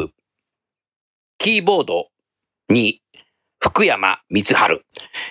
[1.39, 2.09] キーボード
[2.69, 3.02] に
[3.63, 4.81] 福山光晴。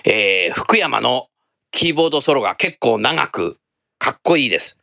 [0.05, 1.27] えー福山の
[1.69, 3.57] キーボードソロが結構長く
[3.99, 4.75] かっこいいです。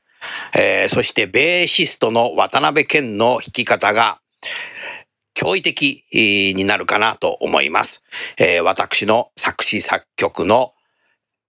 [0.56, 4.20] えーそしてベーシストの渡辺健の弾き方が
[5.36, 8.02] 驚異的になるかなと思います。
[8.38, 10.72] えー私の作詞作曲の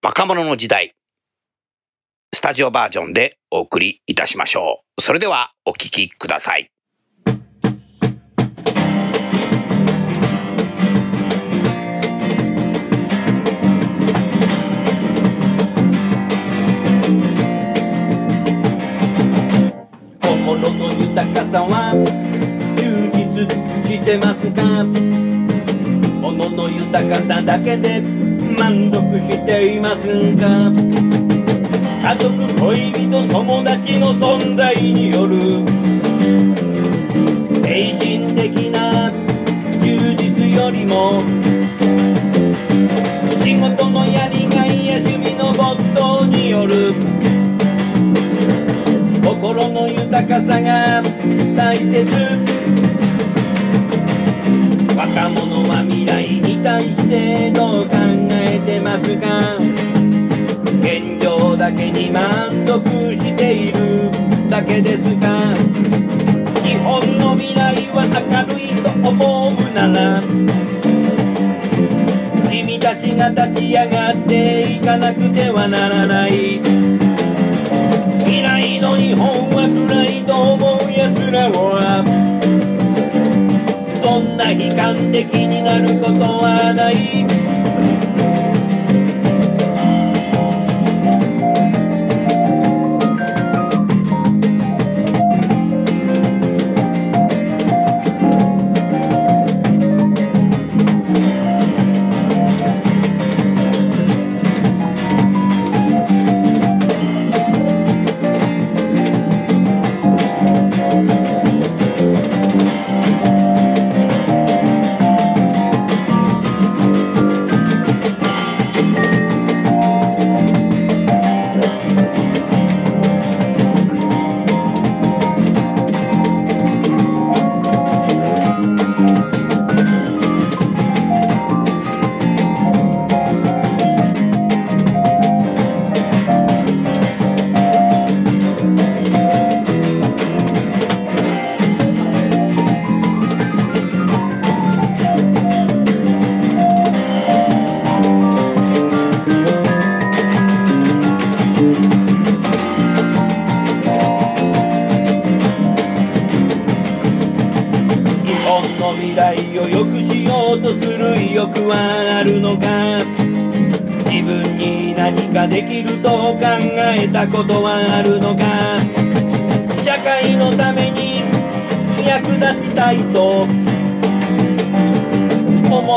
[0.03, 0.95] 若者の時代、
[2.33, 5.01] スタジオバージョンでお送りいたしましょう。
[5.01, 6.70] それではお聴きください。
[21.11, 21.91] 豊かさは
[22.79, 23.43] 充実
[23.85, 24.85] してますか？
[26.21, 27.99] 物の豊かさだけで
[28.57, 30.07] 満足しています
[30.39, 30.71] か？
[32.01, 32.31] 家族
[32.63, 35.67] 恋人友達の存在による
[37.61, 39.11] 精神的な
[39.83, 41.19] 充実よりも
[43.43, 44.40] 仕事のやり
[49.23, 51.01] 心の豊かさが
[51.55, 52.05] 大切
[54.97, 57.95] 若者は未来に対してどう考
[58.31, 59.57] えてますか？
[60.81, 62.79] 現状だけに満足
[63.15, 64.11] している
[64.49, 65.53] だけですか？
[66.63, 70.21] 日本の未来は明るいと思うなら
[72.49, 76.80] 君たちが立ち上がっていかなくてはならない。
[79.11, 81.99] 日本は暗いと思う奴らは。
[84.01, 87.27] そんな悲観的になることはない。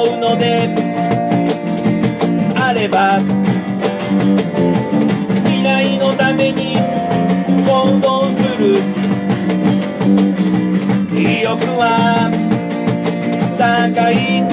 [0.05, 0.75] うので
[2.57, 3.19] あれば
[5.45, 6.77] 未来のために
[7.67, 8.79] 行動する。
[11.17, 12.31] 意欲は
[13.57, 14.45] 高い。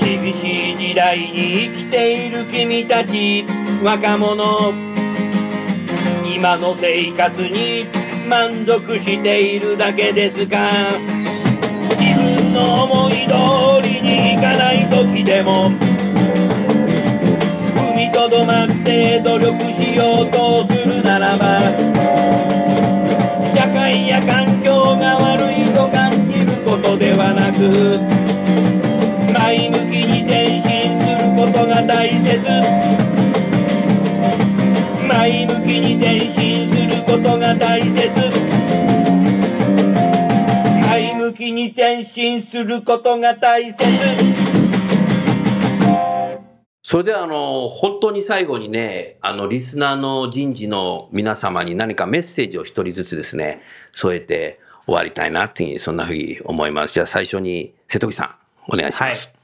[0.00, 3.44] 厳しい時代に生きている君たち
[3.82, 4.72] 若者。
[6.34, 7.86] 今の生活に
[8.28, 10.58] 満足しているだけですか。
[12.54, 15.72] の思い通りにいかない時でも
[17.74, 21.60] 踏みとどまって努力しようとするならば
[23.52, 27.98] 社会や環境が悪いと感じることではなく
[29.32, 32.94] 前向きに前進することが大切。
[35.08, 38.53] 前向きに前進することが大切。
[41.52, 44.44] に前進することが大切
[46.86, 56.94] それではあの、本当に最後にね、あの、リスナーの人事の皆様に何かメッセージを一人ずつですね、添えて終わりたいなというふうに、そんなふうに思います。
[56.94, 58.36] じゃあ最初に、瀬戸口さ
[58.68, 59.34] ん、お願いします。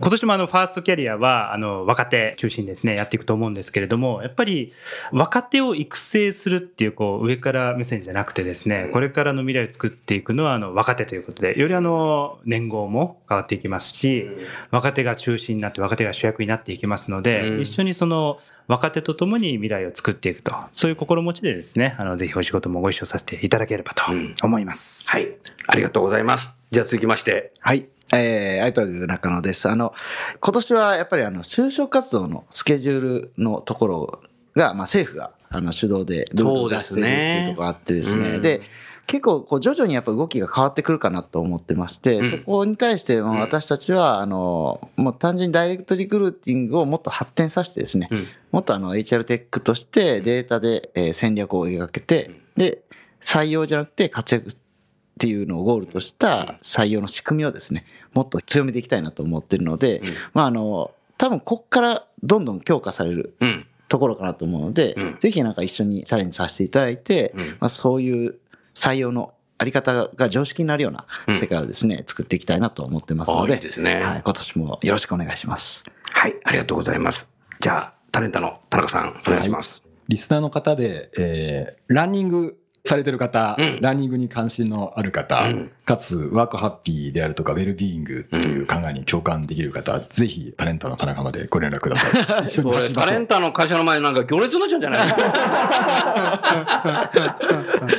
[0.00, 4.72] 今年もあのファーストキャリアはあの若手中心にですねやっていくと思うんですけれどもやっぱり
[5.12, 14.26] 若手を育成するっていうこう上から目線じゃなくてですねこれからの未来を作っていくのはあの若手ということでよりあの年号も変わっていきますし
[14.70, 18.38] 若手が中心になって若手が主役になっていきますので、うん一緒にその
[18.68, 24.04] 若手と共に未来を作っていくとそういう心持ちでですねあのぜひお仕事もご一緒させていただければと
[24.42, 25.10] 思います。
[25.10, 25.28] はい。
[25.66, 26.54] ありがとうございます。
[26.70, 27.88] じゃあ続きまして、はい。
[28.14, 29.68] えー、アイプラグ中野です。
[29.68, 29.92] あの、
[30.40, 34.20] 今年はやっぱりあの、就職活動のスケジュールのところ
[34.54, 38.36] が、まあ政府が、あの、主導でルールを出してるっていうところがあってですね。
[38.36, 38.42] うん。
[38.42, 38.60] で、
[39.06, 42.30] 結構、こう、徐々にやっぱ動きが変わってくるかなと思ってまして、うん。
[42.30, 48.26] そこに対して、私たちは、あの、もう単純にダイレクトリクルーティングをもっと発展させてですね、うん。
[48.52, 52.82] もっとあの、HR テックとしてデータでえー戦略を描けて、で、
[53.20, 54.52] 採用じゃなくて活躍っ
[55.18, 63.66] ていうのをゴールとした採用の仕組みをですね、もっと強めていきたいなと思ってるので、うんまああの、多分こっからどんどん強化されるうん。
[63.88, 68.36] ところかなと思うので、うんぜひなんか一緒にチャレンジさせていただいて、うんまあそういう
[68.74, 75.84] 採用のあり方が常識になるような世界をですね、作っていきたいなと思ってますのあで、いいですねはい、今年もよろしくお願いします。
[76.04, 76.36] はい。
[76.44, 77.26] ありがとうございます。
[77.58, 79.82] じゃあ、タレントの田中さん、お願いします。
[80.08, 82.59] リスナーの方で、えーランニング
[82.90, 92.12] されてる方、うんランニングに関心のある方、うんかつワークハッピーであるとかウェルビーイングという考えに共感できる方、ぜひタレンタの田中までご連絡ください。
[92.94, 95.08] タレンタの会社の前になんか行列になっちゃうんじゃない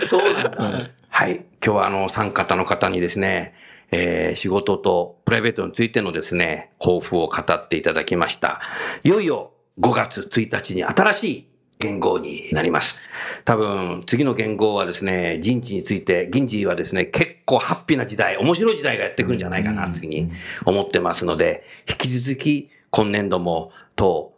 [0.08, 0.90] そうなんだ。
[1.10, 1.36] はい。
[1.36, 3.54] 今日はあの、三方の方にですね、
[3.92, 8.62] えー仕事とプライベートについてのですね、抱負を語っていただきました。
[9.04, 11.51] いよいよ5月1日に新しい
[11.82, 13.00] 言語になります。
[13.44, 20.32] 多分、次の言語はですね、人事について、人事はですね、結構ハッピーな時代、面白い時代がやってくるんじゃないかな、というふうに
[20.66, 24.34] 思ってますので、引き続き、今年度も、当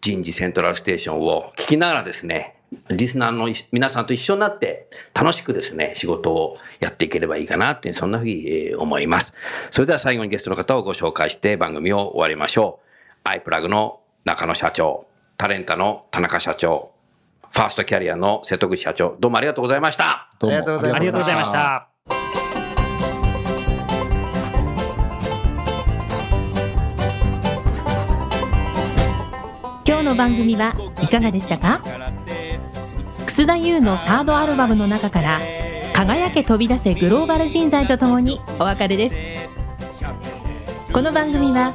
[0.00, 2.56] 人事セントラルステーションを聞きながらですね、
[2.90, 9.32] リスナーの皆さんと一緒になって楽しくですね、仕事をやっていければいいかなっていう、そんなふうにえー思います。
[9.70, 12.86] それでは最後にゲストの方をご紹介して番組を終わりましょう。
[13.24, 15.06] アイプラグの中野社長、
[15.38, 16.92] タレンタの田中社長、
[17.50, 20.30] ファーストキャリアの瀬戸口社長、どうもありがとうございました。
[20.38, 21.88] どうもありがとうございまありがとうございました。
[29.86, 31.82] 今日の番組はいかがでしたか？
[33.26, 35.38] 楠田優のサードアルバムの中から
[35.94, 39.14] 「輝け飛び出せグローバル人材」とともにお別れです
[40.92, 41.74] この番組は